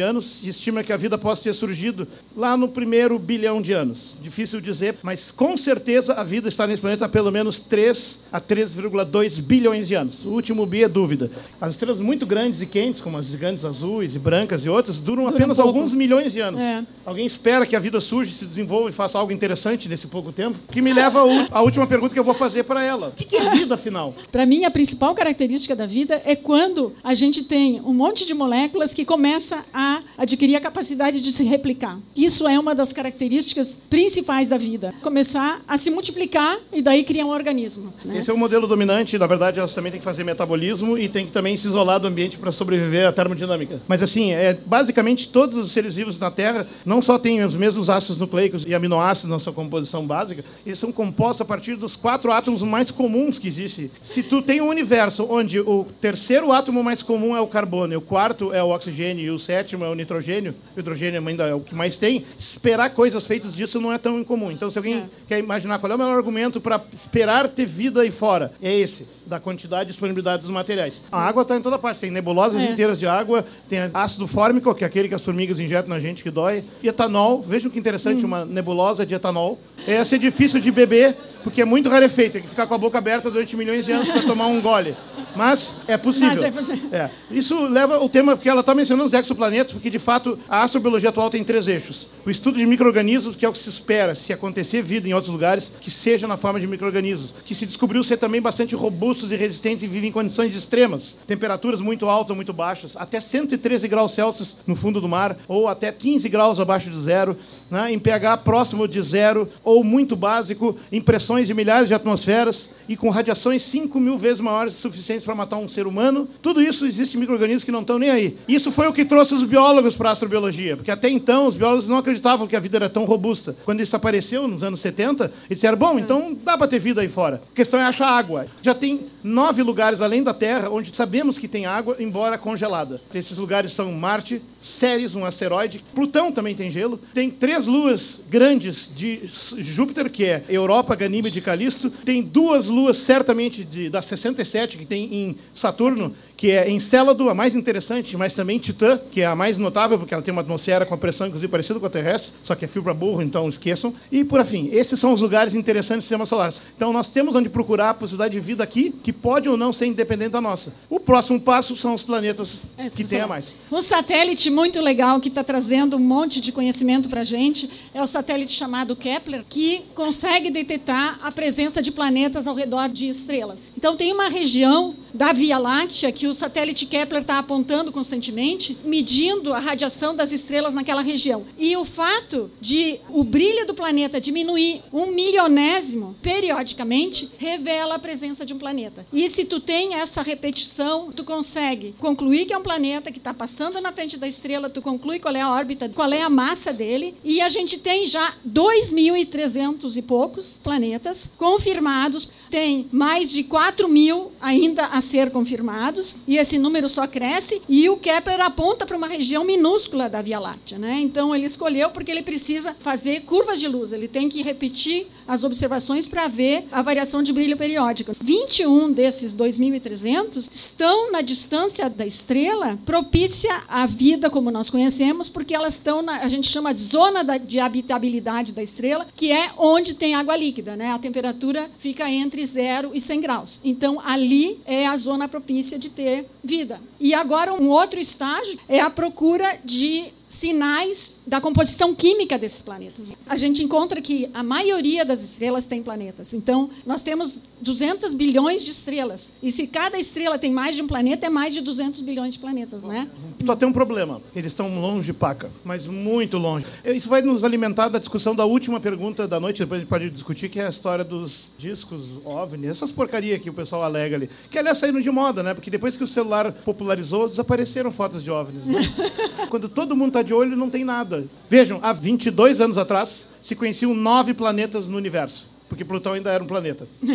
anos 0.00 0.42
e 0.42 0.48
estima 0.48 0.82
que 0.82 0.92
a 0.92 0.96
vida 0.96 1.18
possa 1.18 1.44
ter 1.44 1.52
surgido 1.52 2.08
lá 2.36 2.56
no 2.56 2.68
primeiro 2.68 3.18
bilhão 3.18 3.60
de 3.60 3.72
anos. 3.72 4.16
Difícil 4.20 4.60
dizer, 4.60 4.96
mas 5.02 5.30
com 5.30 5.56
certeza 5.56 6.14
a 6.14 6.24
vida 6.24 6.48
está 6.48 6.66
nesse 6.66 6.80
planeta 6.80 7.04
há 7.04 7.08
pelo 7.08 7.30
menos 7.30 7.60
3 7.60 8.20
a 8.32 8.40
3,2 8.40 9.40
bilhões 9.40 9.86
de 9.86 9.94
anos. 9.94 10.24
O 10.24 10.30
último 10.30 10.64
bi 10.66 10.82
é 10.82 10.88
dúvida. 10.88 11.30
As 11.60 11.74
estrelas 11.74 12.00
muito 12.00 12.26
grandes 12.26 12.62
e 12.62 12.66
quentes, 12.66 13.00
como 13.00 13.18
as 13.18 13.26
gigantes 13.26 13.64
azuis 13.64 13.87
e 14.14 14.18
brancas 14.18 14.64
e 14.64 14.68
outras, 14.68 15.00
duram 15.00 15.24
Dura 15.24 15.34
apenas 15.34 15.58
um 15.58 15.62
alguns 15.62 15.94
milhões 15.94 16.32
de 16.32 16.40
anos. 16.40 16.60
É. 16.60 16.84
Alguém 17.04 17.26
espera 17.26 17.66
que 17.66 17.74
a 17.74 17.80
vida 17.80 18.00
surja, 18.00 18.32
se 18.32 18.44
desenvolva 18.44 18.90
e 18.90 18.92
faça 18.92 19.18
algo 19.18 19.32
interessante 19.32 19.88
nesse 19.88 20.06
pouco 20.06 20.32
tempo? 20.32 20.58
Que 20.70 20.80
me 20.80 20.92
leva 20.92 21.20
à 21.50 21.62
última 21.62 21.86
pergunta 21.86 22.12
que 22.12 22.20
eu 22.20 22.24
vou 22.24 22.34
fazer 22.34 22.64
para 22.64 22.84
ela. 22.84 23.08
O 23.08 23.12
que 23.12 23.36
é 23.36 23.50
vida, 23.50 23.74
afinal? 23.74 24.14
Para 24.30 24.44
mim, 24.44 24.64
a 24.64 24.70
principal 24.70 25.14
característica 25.14 25.74
da 25.74 25.86
vida 25.86 26.20
é 26.24 26.36
quando 26.36 26.92
a 27.02 27.14
gente 27.14 27.42
tem 27.42 27.80
um 27.80 27.92
monte 27.92 28.26
de 28.26 28.34
moléculas 28.34 28.92
que 28.92 29.04
começa 29.04 29.64
a 29.72 30.00
adquirir 30.16 30.56
a 30.56 30.60
capacidade 30.60 31.20
de 31.20 31.32
se 31.32 31.42
replicar. 31.42 31.98
Isso 32.14 32.46
é 32.46 32.58
uma 32.58 32.74
das 32.74 32.92
características 32.92 33.78
principais 33.88 34.48
da 34.48 34.58
vida. 34.58 34.94
Começar 35.02 35.60
a 35.66 35.78
se 35.78 35.90
multiplicar 35.90 36.58
e 36.72 36.82
daí 36.82 37.04
criar 37.04 37.24
um 37.24 37.30
organismo. 37.30 37.92
Né? 38.04 38.18
Esse 38.18 38.30
é 38.30 38.34
o 38.34 38.38
modelo 38.38 38.66
dominante. 38.66 39.18
Na 39.18 39.26
verdade, 39.26 39.58
elas 39.58 39.74
também 39.74 39.90
têm 39.92 39.98
que 39.98 40.04
fazer 40.04 40.24
metabolismo 40.24 40.98
e 40.98 41.08
têm 41.08 41.26
que 41.26 41.32
também 41.32 41.56
se 41.56 41.66
isolar 41.66 42.00
do 42.00 42.06
ambiente 42.06 42.38
para 42.38 42.52
sobreviver 42.52 43.06
à 43.06 43.12
termodinâmica. 43.12 43.67
Mas 43.86 44.02
assim, 44.02 44.32
é, 44.32 44.56
basicamente 44.66 45.28
todos 45.28 45.58
os 45.58 45.72
seres 45.72 45.96
vivos 45.96 46.18
na 46.18 46.30
Terra 46.30 46.66
não 46.84 47.02
só 47.02 47.18
têm 47.18 47.42
os 47.42 47.54
mesmos 47.54 47.90
ácidos 47.90 48.18
nucleicos 48.18 48.64
e 48.66 48.74
aminoácidos 48.74 49.30
na 49.30 49.38
sua 49.38 49.52
composição 49.52 50.06
básica, 50.06 50.44
eles 50.64 50.78
são 50.78 50.92
compostos 50.92 51.40
a 51.40 51.44
partir 51.44 51.76
dos 51.76 51.96
quatro 51.96 52.32
átomos 52.32 52.62
mais 52.62 52.90
comuns 52.90 53.38
que 53.38 53.48
existem. 53.48 53.90
Se 54.02 54.22
tu 54.22 54.42
tem 54.42 54.60
um 54.60 54.68
universo 54.68 55.26
onde 55.28 55.60
o 55.60 55.86
terceiro 56.00 56.52
átomo 56.52 56.82
mais 56.82 57.02
comum 57.02 57.36
é 57.36 57.40
o 57.40 57.46
carbono, 57.46 57.92
e 57.92 57.96
o 57.96 58.00
quarto 58.00 58.52
é 58.52 58.62
o 58.62 58.68
oxigênio 58.68 59.24
e 59.24 59.30
o 59.30 59.38
sétimo 59.38 59.84
é 59.84 59.88
o 59.88 59.94
nitrogênio, 59.94 60.54
o 60.76 60.80
hidrogênio 60.80 61.26
ainda 61.26 61.44
é 61.44 61.54
o 61.54 61.60
que 61.60 61.74
mais 61.74 61.96
tem, 61.96 62.24
esperar 62.38 62.90
coisas 62.90 63.26
feitas 63.26 63.52
disso 63.52 63.80
não 63.80 63.92
é 63.92 63.98
tão 63.98 64.18
incomum. 64.18 64.50
Então, 64.50 64.70
se 64.70 64.78
alguém 64.78 64.98
é. 64.98 65.04
quer 65.28 65.38
imaginar 65.38 65.78
qual 65.78 65.90
é 65.90 65.94
o 65.94 65.98
melhor 65.98 66.16
argumento 66.16 66.60
para 66.60 66.80
esperar 66.92 67.48
ter 67.48 67.66
vida 67.66 68.02
aí 68.02 68.10
fora, 68.10 68.52
é 68.62 68.74
esse, 68.74 69.06
da 69.28 69.38
quantidade 69.38 69.90
e 69.90 69.92
disponibilidade 69.92 70.42
dos 70.42 70.50
materiais. 70.50 71.02
A 71.12 71.20
água 71.20 71.42
está 71.42 71.56
em 71.56 71.60
toda 71.60 71.78
parte, 71.78 72.00
tem 72.00 72.10
nebulosas 72.10 72.62
é. 72.62 72.70
inteiras 72.70 72.98
de 72.98 73.06
água, 73.06 73.44
tem 73.68 73.78
ácido 73.92 74.26
fórmico, 74.26 74.74
que 74.74 74.82
é 74.82 74.86
aquele 74.86 75.08
que 75.08 75.14
as 75.14 75.24
formigas 75.24 75.60
injetam 75.60 75.90
na 75.90 75.98
gente 75.98 76.22
que 76.22 76.30
dói, 76.30 76.64
e 76.82 76.88
etanol, 76.88 77.42
vejam 77.46 77.70
que 77.70 77.78
interessante, 77.78 78.24
hum. 78.24 78.28
uma 78.28 78.44
nebulosa 78.44 79.04
de 79.04 79.14
etanol. 79.14 79.58
É 79.86 80.04
ser 80.04 80.18
difícil 80.18 80.60
de 80.60 80.70
beber, 80.70 81.16
porque 81.44 81.62
é 81.62 81.64
muito 81.64 81.88
rarefeito, 81.88 82.32
tem 82.32 82.42
que 82.42 82.48
ficar 82.48 82.66
com 82.66 82.74
a 82.74 82.78
boca 82.78 82.98
aberta 82.98 83.30
durante 83.30 83.56
milhões 83.56 83.86
de 83.86 83.92
anos 83.92 84.08
para 84.08 84.22
tomar 84.22 84.46
um 84.46 84.60
gole. 84.60 84.94
Mas 85.34 85.76
é 85.86 85.96
possível. 85.96 86.30
Mas 86.30 86.42
é 86.42 86.50
possível. 86.50 86.88
É. 86.92 87.10
Isso 87.30 87.66
leva 87.66 88.02
o 88.02 88.08
tema, 88.08 88.36
porque 88.36 88.48
ela 88.48 88.60
está 88.60 88.74
mencionando 88.74 89.06
os 89.06 89.14
exoplanetas, 89.14 89.72
porque 89.72 89.88
de 89.88 89.98
fato 89.98 90.38
a 90.48 90.62
astrobiologia 90.62 91.10
atual 91.10 91.30
tem 91.30 91.44
três 91.44 91.68
eixos. 91.68 92.08
O 92.26 92.30
estudo 92.30 92.58
de 92.58 92.66
micro-organismos, 92.66 93.36
que 93.36 93.46
é 93.46 93.48
o 93.48 93.52
que 93.52 93.58
se 93.58 93.68
espera, 93.68 94.14
se 94.14 94.32
acontecer 94.32 94.82
vida 94.82 95.08
em 95.08 95.14
outros 95.14 95.32
lugares, 95.32 95.72
que 95.80 95.90
seja 95.90 96.26
na 96.26 96.36
forma 96.36 96.58
de 96.58 96.66
micro-organismos, 96.66 97.34
que 97.44 97.54
se 97.54 97.66
descobriu 97.66 98.02
ser 98.02 98.16
também 98.16 98.40
bastante 98.40 98.74
robustos 99.18 99.32
e 99.32 99.36
resistentes 99.36 99.82
e 99.82 99.86
vivem 99.86 100.10
em 100.10 100.12
condições 100.12 100.54
extremas, 100.54 101.18
temperaturas 101.26 101.80
muito 101.80 102.06
altas 102.06 102.30
ou 102.30 102.36
muito 102.36 102.52
baixas, 102.52 102.96
até 102.96 103.18
113 103.18 103.88
graus 103.88 104.12
Celsius 104.12 104.56
no 104.66 104.76
fundo 104.76 105.00
do 105.00 105.08
mar, 105.08 105.36
ou 105.48 105.66
até 105.66 105.90
15 105.90 106.28
graus 106.28 106.60
abaixo 106.60 106.90
de 106.90 107.00
zero, 107.00 107.36
né, 107.70 107.92
em 107.92 107.98
pH 107.98 108.38
próximo 108.38 108.86
de 108.86 109.02
zero, 109.02 109.48
ou 109.64 109.82
muito 109.82 110.14
básico, 110.14 110.76
em 110.92 111.00
pressões 111.00 111.46
de 111.46 111.54
milhares 111.54 111.88
de 111.88 111.94
atmosferas 111.94 112.70
e 112.88 112.96
com 112.96 113.10
radiações 113.10 113.62
5 113.62 114.00
mil 114.00 114.16
vezes 114.16 114.40
maiores 114.40 114.74
suficientes 114.74 115.24
para 115.24 115.34
matar 115.34 115.58
um 115.58 115.68
ser 115.68 115.86
humano. 115.86 116.28
Tudo 116.40 116.62
isso 116.62 116.86
existe 116.86 117.16
em 117.16 117.20
micro-organismos 117.20 117.64
que 117.64 117.70
não 117.70 117.82
estão 117.82 117.98
nem 117.98 118.10
aí. 118.10 118.36
Isso 118.48 118.72
foi 118.72 118.88
o 118.88 118.92
que 118.92 119.04
trouxe 119.04 119.34
os 119.34 119.44
biólogos 119.44 119.96
para 119.96 120.08
a 120.08 120.12
astrobiologia, 120.12 120.76
porque 120.76 120.90
até 120.90 121.08
então 121.08 121.46
os 121.46 121.54
biólogos 121.54 121.88
não 121.88 121.98
acreditavam 121.98 122.46
que 122.46 122.56
a 122.56 122.60
vida 122.60 122.78
era 122.78 122.88
tão 122.88 123.04
robusta. 123.04 123.56
Quando 123.64 123.80
isso 123.80 123.94
apareceu 123.94 124.48
nos 124.48 124.64
anos 124.64 124.80
70, 124.80 125.24
eles 125.24 125.34
disseram: 125.50 125.76
bom, 125.76 125.98
então 125.98 126.36
dá 126.44 126.56
para 126.56 126.68
ter 126.68 126.78
vida 126.78 127.00
aí 127.00 127.08
fora. 127.08 127.42
A 127.52 127.54
questão 127.54 127.78
é 127.78 127.84
achar 127.84 128.08
água. 128.08 128.46
Já 128.62 128.74
tem 128.74 129.06
nove 129.22 129.62
lugares 129.62 130.00
além 130.00 130.22
da 130.22 130.32
Terra 130.32 130.70
onde 130.70 130.94
sabemos 130.94 131.38
que 131.38 131.48
tem 131.48 131.66
água, 131.66 131.96
embora 131.98 132.38
congelada. 132.38 133.00
Esses 133.14 133.36
lugares 133.36 133.72
são 133.72 133.92
Marte, 133.92 134.40
Ceres, 134.60 135.14
um 135.14 135.24
asteroide, 135.24 135.84
Plutão 135.94 136.32
também 136.32 136.54
tem 136.54 136.70
gelo, 136.70 136.98
tem 137.14 137.30
três 137.30 137.66
luas 137.66 138.20
grandes 138.28 138.90
de 138.94 139.20
Júpiter, 139.58 140.10
que 140.10 140.24
é 140.24 140.44
Europa, 140.48 140.94
Ganímede 140.96 141.38
e 141.38 141.42
Calisto, 141.42 141.90
tem 141.90 142.22
duas 142.22 142.66
luas 142.66 142.96
certamente 142.96 143.64
de, 143.64 143.88
das 143.88 144.06
67 144.06 144.78
que 144.78 144.84
tem 144.84 145.14
em 145.14 145.36
Saturno, 145.54 146.14
que 146.38 146.52
é 146.52 146.70
Encélado, 146.70 147.28
a 147.28 147.34
mais 147.34 147.56
interessante, 147.56 148.16
mas 148.16 148.32
também 148.32 148.60
Titã, 148.60 148.96
que 149.10 149.22
é 149.22 149.26
a 149.26 149.34
mais 149.34 149.58
notável, 149.58 149.98
porque 149.98 150.14
ela 150.14 150.22
tem 150.22 150.30
uma 150.30 150.40
atmosfera 150.40 150.86
com 150.86 150.94
a 150.94 150.96
pressão, 150.96 151.26
inclusive, 151.26 151.50
parecida 151.50 151.80
com 151.80 151.86
a 151.86 151.90
terrestre, 151.90 152.32
só 152.44 152.54
que 152.54 152.64
é 152.64 152.68
fio 152.68 152.80
para 152.80 152.94
burro, 152.94 153.20
então 153.20 153.48
esqueçam. 153.48 153.92
E, 154.10 154.22
por 154.22 154.42
fim, 154.44 154.70
esses 154.72 155.00
são 155.00 155.12
os 155.12 155.20
lugares 155.20 155.52
interessantes 155.52 156.04
do 156.04 156.06
sistema 156.06 156.24
solar. 156.24 156.54
Então, 156.76 156.92
nós 156.92 157.10
temos 157.10 157.34
onde 157.34 157.48
procurar 157.48 157.90
a 157.90 157.94
possibilidade 157.94 158.34
de 158.34 158.40
vida 158.40 158.62
aqui, 158.62 158.94
que 159.02 159.12
pode 159.12 159.48
ou 159.48 159.56
não 159.56 159.72
ser 159.72 159.86
independente 159.86 160.30
da 160.30 160.40
nossa. 160.40 160.72
O 160.88 161.00
próximo 161.00 161.40
passo 161.40 161.74
são 161.74 161.92
os 161.92 162.04
planetas 162.04 162.64
é, 162.78 162.88
que 162.88 163.02
tem 163.02 163.20
a 163.20 163.26
mais. 163.26 163.56
Um 163.72 163.82
satélite 163.82 164.48
muito 164.48 164.80
legal 164.80 165.20
que 165.20 165.28
está 165.28 165.42
trazendo 165.42 165.96
um 165.96 166.00
monte 166.00 166.40
de 166.40 166.52
conhecimento 166.52 167.08
para 167.08 167.22
a 167.22 167.24
gente 167.24 167.68
é 167.92 168.00
o 168.00 168.06
satélite 168.06 168.52
chamado 168.52 168.94
Kepler, 168.94 169.42
que 169.48 169.82
consegue 169.92 170.50
detectar 170.50 171.18
a 171.20 171.32
presença 171.32 171.82
de 171.82 171.90
planetas 171.90 172.46
ao 172.46 172.54
redor 172.54 172.88
de 172.88 173.08
estrelas. 173.08 173.72
Então, 173.76 173.96
tem 173.96 174.12
uma 174.12 174.28
região 174.28 174.94
da 175.12 175.32
Via 175.32 175.58
Láctea 175.58 176.12
que 176.12 176.26
o 176.26 176.34
satélite 176.34 176.86
Kepler 176.86 177.22
está 177.22 177.38
apontando 177.38 177.92
constantemente, 177.92 178.76
medindo 178.84 179.52
a 179.52 179.58
radiação 179.58 180.14
das 180.14 180.32
estrelas 180.32 180.74
naquela 180.74 181.02
região. 181.02 181.44
E 181.58 181.76
o 181.76 181.84
fato 181.84 182.50
de 182.60 183.00
o 183.08 183.24
brilho 183.24 183.66
do 183.66 183.74
planeta 183.74 184.20
diminuir 184.20 184.82
um 184.92 185.06
milionésimo 185.06 186.16
periodicamente 186.22 187.30
revela 187.38 187.94
a 187.94 187.98
presença 187.98 188.44
de 188.44 188.54
um 188.54 188.58
planeta. 188.58 189.06
E 189.12 189.28
se 189.30 189.44
tu 189.44 189.60
tem 189.60 189.94
essa 189.94 190.22
repetição, 190.22 191.10
tu 191.12 191.24
consegue 191.24 191.94
concluir 191.98 192.46
que 192.46 192.52
é 192.52 192.58
um 192.58 192.62
planeta 192.62 193.10
que 193.10 193.18
está 193.18 193.32
passando 193.32 193.80
na 193.80 193.92
frente 193.92 194.16
da 194.16 194.26
estrela, 194.26 194.70
tu 194.70 194.82
conclui 194.82 195.18
qual 195.18 195.34
é 195.34 195.40
a 195.40 195.50
órbita, 195.50 195.88
qual 195.88 196.12
é 196.12 196.22
a 196.22 196.30
massa 196.30 196.72
dele, 196.72 197.14
e 197.24 197.40
a 197.40 197.48
gente 197.48 197.78
tem 197.78 198.06
já 198.06 198.34
2.300 198.46 199.96
e 199.96 200.02
poucos 200.02 200.60
planetas 200.62 201.32
confirmados, 201.36 202.28
tem 202.50 202.88
mais 202.90 203.30
de 203.30 203.44
4 203.44 203.88
mil 203.88 204.32
ainda 204.40 204.86
a 204.86 205.00
ser 205.08 205.30
confirmados, 205.30 206.18
e 206.26 206.36
esse 206.36 206.58
número 206.58 206.88
só 206.88 207.06
cresce, 207.06 207.62
e 207.68 207.88
o 207.88 207.96
Kepler 207.96 208.40
aponta 208.40 208.86
para 208.86 208.96
uma 208.96 209.08
região 209.08 209.44
minúscula 209.44 210.08
da 210.08 210.22
Via 210.22 210.38
Láctea. 210.38 210.78
Né? 210.78 211.00
Então, 211.00 211.34
ele 211.34 211.46
escolheu 211.46 211.90
porque 211.90 212.10
ele 212.10 212.22
precisa 212.22 212.76
fazer 212.78 213.22
curvas 213.22 213.58
de 213.58 213.68
luz, 213.68 213.92
ele 213.92 214.06
tem 214.06 214.28
que 214.28 214.42
repetir 214.42 215.06
as 215.26 215.44
observações 215.44 216.06
para 216.06 216.26
ver 216.26 216.66
a 216.72 216.80
variação 216.80 217.22
de 217.22 217.32
brilho 217.32 217.56
periódico. 217.56 218.16
21 218.20 218.92
desses 218.92 219.34
2.300 219.34 220.48
estão 220.50 221.12
na 221.12 221.20
distância 221.20 221.88
da 221.90 222.06
estrela 222.06 222.78
propícia 222.84 223.62
à 223.68 223.86
vida 223.86 224.30
como 224.30 224.50
nós 224.50 224.70
conhecemos, 224.70 225.28
porque 225.28 225.54
elas 225.54 225.74
estão 225.74 226.02
na, 226.02 226.20
a 226.20 226.28
gente 226.28 226.48
chama 226.48 226.72
de 226.72 226.80
zona 226.80 227.22
de 227.38 227.60
habitabilidade 227.60 228.52
da 228.52 228.62
estrela, 228.62 229.06
que 229.14 229.30
é 229.30 229.50
onde 229.56 229.94
tem 229.94 230.14
água 230.14 230.36
líquida. 230.36 230.76
Né? 230.76 230.90
A 230.90 230.98
temperatura 230.98 231.70
fica 231.78 232.10
entre 232.10 232.44
0 232.44 232.92
e 232.94 233.00
100 233.00 233.20
graus. 233.20 233.60
Então, 233.64 234.00
ali 234.04 234.58
é 234.64 234.86
a 234.88 234.96
zona 234.96 235.28
propícia 235.28 235.78
de 235.78 235.88
ter 235.88 236.26
vida. 236.42 236.80
E 236.98 237.14
agora, 237.14 237.52
um 237.52 237.68
outro 237.68 238.00
estágio 238.00 238.58
é 238.68 238.80
a 238.80 238.90
procura 238.90 239.58
de 239.64 240.12
sinais 240.28 241.16
da 241.26 241.40
composição 241.40 241.94
química 241.94 242.38
desses 242.38 242.60
planetas. 242.62 243.12
A 243.26 243.36
gente 243.36 243.62
encontra 243.62 244.00
que 244.00 244.30
a 244.34 244.42
maioria 244.42 245.04
das 245.04 245.22
estrelas 245.22 245.64
tem 245.64 245.82
planetas. 245.82 246.34
Então, 246.34 246.70
nós 246.86 247.02
temos 247.02 247.38
200 247.60 248.14
bilhões 248.14 248.64
de 248.64 248.70
estrelas. 248.70 249.32
E 249.42 249.50
se 249.50 249.66
cada 249.66 249.98
estrela 249.98 250.38
tem 250.38 250.52
mais 250.52 250.76
de 250.76 250.82
um 250.82 250.86
planeta, 250.86 251.26
é 251.26 251.30
mais 251.30 251.54
de 251.54 251.60
200 251.60 252.00
bilhões 252.02 252.34
de 252.34 252.38
planetas, 252.38 252.84
né? 252.84 253.08
Só 253.44 253.56
tem 253.56 253.66
um 253.66 253.72
problema. 253.72 254.20
Eles 254.36 254.52
estão 254.52 254.80
longe, 254.80 255.12
Paca, 255.12 255.50
mas 255.64 255.86
muito 255.86 256.38
longe. 256.38 256.66
Isso 256.84 257.08
vai 257.08 257.22
nos 257.22 257.42
alimentar 257.42 257.88
da 257.88 257.98
discussão 257.98 258.34
da 258.34 258.44
última 258.44 258.78
pergunta 258.78 259.26
da 259.26 259.40
noite, 259.40 259.58
depois 259.60 259.78
a 259.78 259.80
gente 259.80 259.88
pode 259.88 260.10
discutir, 260.10 260.48
que 260.48 260.60
é 260.60 260.66
a 260.66 260.70
história 260.70 261.04
dos 261.04 261.50
discos 261.58 262.06
OVNI, 262.24 262.66
essas 262.66 262.92
porcarias 262.92 263.40
que 263.40 263.50
o 263.50 263.54
pessoal 263.54 263.82
alega 263.82 264.16
ali. 264.16 264.30
Que, 264.50 264.58
aliás, 264.58 264.78
saíram 264.78 265.00
de 265.00 265.10
moda, 265.10 265.42
né? 265.42 265.54
Porque 265.54 265.70
depois 265.70 265.96
que 265.96 266.04
o 266.04 266.06
celular 266.06 266.52
popularizou, 266.52 267.28
desapareceram 267.28 267.90
fotos 267.90 268.22
de 268.22 268.30
OVNIs. 268.30 268.66
Né? 268.66 268.78
Quando 269.50 269.68
todo 269.68 269.96
mundo 269.96 270.12
está 270.18 270.22
de 270.22 270.34
olho, 270.34 270.56
não 270.56 270.70
tem 270.70 270.84
nada. 270.84 271.24
Vejam, 271.48 271.78
há 271.82 271.92
22 271.92 272.60
anos 272.60 272.78
atrás, 272.78 273.28
se 273.40 273.54
conheciam 273.54 273.94
nove 273.94 274.34
planetas 274.34 274.88
no 274.88 274.96
universo 274.96 275.57
porque 275.68 275.84
Plutão 275.84 276.14
ainda 276.14 276.30
era 276.30 276.42
um 276.42 276.46
planeta. 276.46 276.88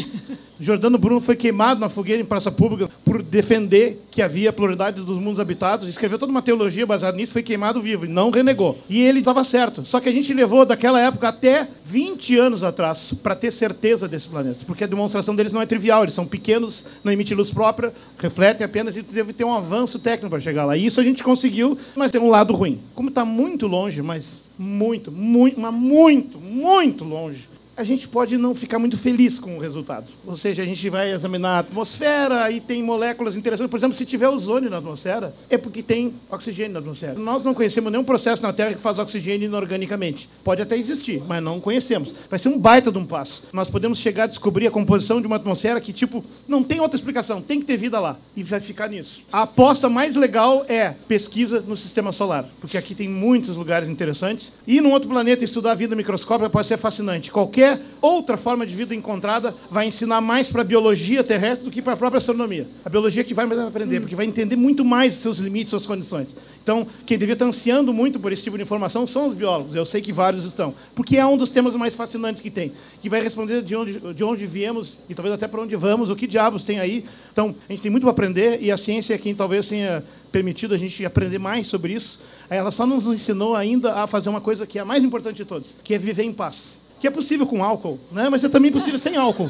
Jordano 0.59 0.97
Bruno 0.97 1.19
foi 1.19 1.35
queimado 1.35 1.79
na 1.79 1.89
fogueira 1.89 2.21
em 2.21 2.25
praça 2.25 2.51
pública 2.51 2.89
por 3.03 3.21
defender 3.21 4.01
que 4.11 4.21
havia 4.21 4.53
pluralidade 4.53 5.01
dos 5.01 5.17
mundos 5.17 5.39
habitados, 5.39 5.87
escreveu 5.87 6.19
toda 6.19 6.31
uma 6.31 6.41
teologia 6.41 6.85
baseada 6.85 7.17
nisso, 7.17 7.33
foi 7.33 7.43
queimado 7.43 7.81
vivo 7.81 8.05
e 8.05 8.07
não 8.07 8.29
renegou. 8.29 8.79
E 8.87 9.01
ele 9.01 9.19
estava 9.19 9.43
certo. 9.43 9.85
Só 9.85 9.99
que 9.99 10.07
a 10.07 10.11
gente 10.11 10.33
levou 10.33 10.65
daquela 10.65 11.01
época 11.01 11.27
até 11.27 11.67
20 11.83 12.37
anos 12.37 12.63
atrás 12.63 13.13
para 13.21 13.35
ter 13.35 13.51
certeza 13.51 14.07
desses 14.07 14.27
planetas, 14.27 14.63
porque 14.63 14.83
a 14.83 14.87
demonstração 14.87 15.35
deles 15.35 15.51
não 15.51 15.61
é 15.61 15.65
trivial, 15.65 16.03
eles 16.03 16.13
são 16.13 16.25
pequenos, 16.25 16.85
não 17.03 17.11
emitem 17.11 17.35
luz 17.35 17.49
própria, 17.49 17.91
refletem 18.17 18.63
apenas 18.63 18.95
e 18.95 19.01
deve 19.01 19.33
ter 19.33 19.43
um 19.43 19.53
avanço 19.53 19.97
técnico 19.99 20.29
para 20.29 20.39
chegar 20.39 20.65
lá. 20.65 20.77
E 20.77 20.85
isso 20.85 21.01
a 21.01 21.03
gente 21.03 21.23
conseguiu, 21.23 21.77
mas 21.95 22.11
tem 22.11 22.21
um 22.21 22.29
lado 22.29 22.53
ruim. 22.53 22.79
Como 22.93 23.09
está 23.09 23.25
muito 23.25 23.67
longe, 23.67 24.01
mas 24.01 24.41
muito, 24.57 25.11
muito, 25.11 25.59
mas 25.59 25.73
muito, 25.73 26.37
muito 26.37 27.03
longe 27.03 27.52
a 27.75 27.83
gente 27.83 28.07
pode 28.07 28.37
não 28.37 28.53
ficar 28.53 28.77
muito 28.77 28.97
feliz 28.97 29.39
com 29.39 29.57
o 29.57 29.59
resultado. 29.59 30.05
Ou 30.25 30.35
seja, 30.35 30.61
a 30.61 30.65
gente 30.65 30.89
vai 30.89 31.11
examinar 31.11 31.55
a 31.55 31.59
atmosfera 31.59 32.51
e 32.51 32.61
tem 32.61 32.83
moléculas 32.83 33.35
interessantes. 33.35 33.69
Por 33.69 33.77
exemplo, 33.77 33.95
se 33.95 34.05
tiver 34.05 34.29
ozônio 34.29 34.69
na 34.69 34.77
atmosfera, 34.77 35.33
é 35.49 35.57
porque 35.57 35.81
tem 35.81 36.13
oxigênio 36.29 36.73
na 36.73 36.79
atmosfera. 36.79 37.15
Nós 37.15 37.43
não 37.43 37.53
conhecemos 37.53 37.91
nenhum 37.91 38.03
processo 38.03 38.43
na 38.43 38.53
Terra 38.53 38.73
que 38.73 38.79
faz 38.79 38.99
oxigênio 38.99 39.45
inorganicamente. 39.45 40.29
Pode 40.43 40.61
até 40.61 40.77
existir, 40.77 41.21
mas 41.27 41.41
não 41.41 41.59
conhecemos. 41.59 42.13
Vai 42.29 42.37
ser 42.37 42.49
um 42.49 42.57
baita 42.57 42.91
de 42.91 42.97
um 42.97 43.05
passo. 43.05 43.43
Nós 43.51 43.69
podemos 43.69 43.97
chegar 43.97 44.25
a 44.25 44.27
descobrir 44.27 44.67
a 44.67 44.71
composição 44.71 45.19
de 45.19 45.25
uma 45.25 45.37
atmosfera 45.37 45.81
que, 45.81 45.91
tipo, 45.91 46.23
não 46.47 46.63
tem 46.63 46.79
outra 46.79 46.95
explicação, 46.95 47.41
tem 47.41 47.59
que 47.59 47.65
ter 47.65 47.77
vida 47.77 47.99
lá. 47.99 48.17
E 48.35 48.43
vai 48.43 48.59
ficar 48.59 48.87
nisso. 48.87 49.23
A 49.31 49.43
aposta 49.43 49.89
mais 49.89 50.15
legal 50.15 50.63
é 50.67 50.93
pesquisa 51.07 51.59
no 51.61 51.75
sistema 51.75 52.11
solar, 52.11 52.47
porque 52.61 52.77
aqui 52.77 52.93
tem 52.93 53.07
muitos 53.07 53.57
lugares 53.57 53.87
interessantes. 53.87 54.53
E 54.67 54.79
num 54.79 54.91
outro 54.91 55.09
planeta 55.09 55.43
estudar 55.43 55.71
a 55.71 55.75
vida 55.75 55.95
microscópica 55.95 56.49
pode 56.49 56.67
ser 56.67 56.77
fascinante. 56.77 57.31
Qualquer 57.31 57.62
qualquer 57.63 57.79
outra 58.01 58.35
forma 58.35 58.65
de 58.65 58.75
vida 58.75 58.93
encontrada 58.93 59.55
vai 59.71 59.87
ensinar 59.87 60.19
mais 60.19 60.49
para 60.49 60.61
a 60.61 60.65
biologia 60.65 61.23
terrestre 61.23 61.63
do 61.63 61.71
que 61.71 61.81
para 61.81 61.93
a 61.93 61.97
própria 61.97 62.17
astronomia. 62.17 62.67
A 62.83 62.89
biologia 62.89 63.23
que 63.23 63.33
vai 63.33 63.45
mais 63.45 63.61
aprender, 63.61 64.01
porque 64.01 64.15
vai 64.15 64.25
entender 64.25 64.57
muito 64.57 64.83
mais 64.83 65.15
os 65.15 65.21
seus 65.21 65.37
limites, 65.37 65.69
suas 65.69 65.85
condições. 65.85 66.35
Então, 66.61 66.85
quem 67.05 67.17
devia 67.17 67.33
estar 67.33 67.45
ansiando 67.45 67.93
muito 67.93 68.19
por 68.19 68.31
esse 68.33 68.43
tipo 68.43 68.57
de 68.57 68.63
informação 68.63 69.07
são 69.07 69.27
os 69.27 69.33
biólogos. 69.33 69.73
Eu 69.73 69.85
sei 69.85 70.01
que 70.01 70.11
vários 70.11 70.43
estão. 70.43 70.73
Porque 70.93 71.17
é 71.17 71.25
um 71.25 71.37
dos 71.37 71.49
temas 71.49 71.75
mais 71.75 71.95
fascinantes 71.95 72.41
que 72.41 72.49
tem, 72.49 72.73
que 72.99 73.09
vai 73.09 73.21
responder 73.21 73.61
de 73.61 73.75
onde, 73.75 73.99
de 74.13 74.23
onde 74.23 74.45
viemos 74.45 74.97
e 75.07 75.15
talvez 75.15 75.33
até 75.33 75.47
para 75.47 75.61
onde 75.61 75.75
vamos, 75.77 76.09
o 76.09 76.15
que 76.15 76.27
diabos 76.27 76.65
tem 76.65 76.79
aí. 76.79 77.05
Então, 77.31 77.55
a 77.69 77.71
gente 77.71 77.81
tem 77.81 77.91
muito 77.91 78.03
para 78.03 78.11
aprender 78.11 78.61
e 78.61 78.69
a 78.69 78.77
ciência 78.77 79.13
é 79.13 79.17
quem 79.17 79.33
talvez 79.33 79.67
tenha 79.67 80.03
permitido 80.31 80.73
a 80.73 80.77
gente 80.77 81.05
aprender 81.05 81.39
mais 81.39 81.67
sobre 81.67 81.93
isso. 81.93 82.19
Ela 82.49 82.71
só 82.71 82.85
nos 82.85 83.05
ensinou 83.05 83.55
ainda 83.55 83.93
a 83.93 84.07
fazer 84.07 84.29
uma 84.29 84.41
coisa 84.41 84.67
que 84.67 84.77
é 84.77 84.81
a 84.81 84.85
mais 84.85 85.03
importante 85.03 85.37
de 85.37 85.45
todos, 85.45 85.75
que 85.83 85.93
é 85.93 85.97
viver 85.97 86.23
em 86.23 86.33
paz 86.33 86.82
que 87.03 87.07
é 87.07 87.11
possível 87.11 87.45
com 87.45 87.61
álcool, 87.61 87.99
né? 88.09 88.29
mas 88.29 88.45
é 88.45 88.47
também 88.47 88.71
possível 88.71 88.97
sem 88.97 89.17
álcool. 89.17 89.49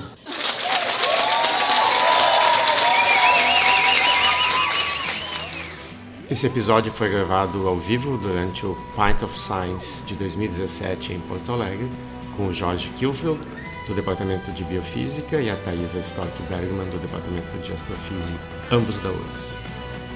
Esse 6.28 6.48
episódio 6.48 6.92
foi 6.92 7.12
gravado 7.12 7.68
ao 7.68 7.78
vivo 7.78 8.18
durante 8.18 8.66
o 8.66 8.76
Pint 8.96 9.22
of 9.22 9.40
Science 9.40 10.04
de 10.04 10.16
2017 10.16 11.14
em 11.14 11.20
Porto 11.20 11.52
Alegre, 11.52 11.88
com 12.36 12.48
o 12.48 12.54
Jorge 12.54 12.90
Kilfield, 12.96 13.40
do 13.88 13.94
Departamento 13.94 14.52
de 14.52 14.64
Biofísica, 14.64 15.40
e 15.40 15.52
a 15.52 15.56
Thaisa 15.56 16.00
Stork 16.00 16.42
Bergman, 16.50 16.90
do 16.90 16.98
Departamento 16.98 17.56
de 17.60 17.72
Astrofísica, 17.72 18.40
ambos 18.72 18.98
da 18.98 19.10
URGS. 19.10 19.60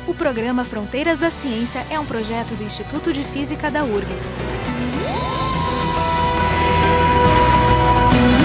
O 0.08 0.14
programa 0.16 0.66
Fronteiras 0.66 1.20
da 1.20 1.30
Ciência 1.30 1.86
é 1.92 2.00
um 2.00 2.06
projeto 2.06 2.56
do 2.56 2.64
Instituto 2.64 3.14
de 3.14 3.24
Física 3.24 3.70
da 3.70 3.84
URGS. 3.84 4.38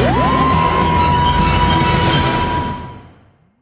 Yeah. 0.02 0.51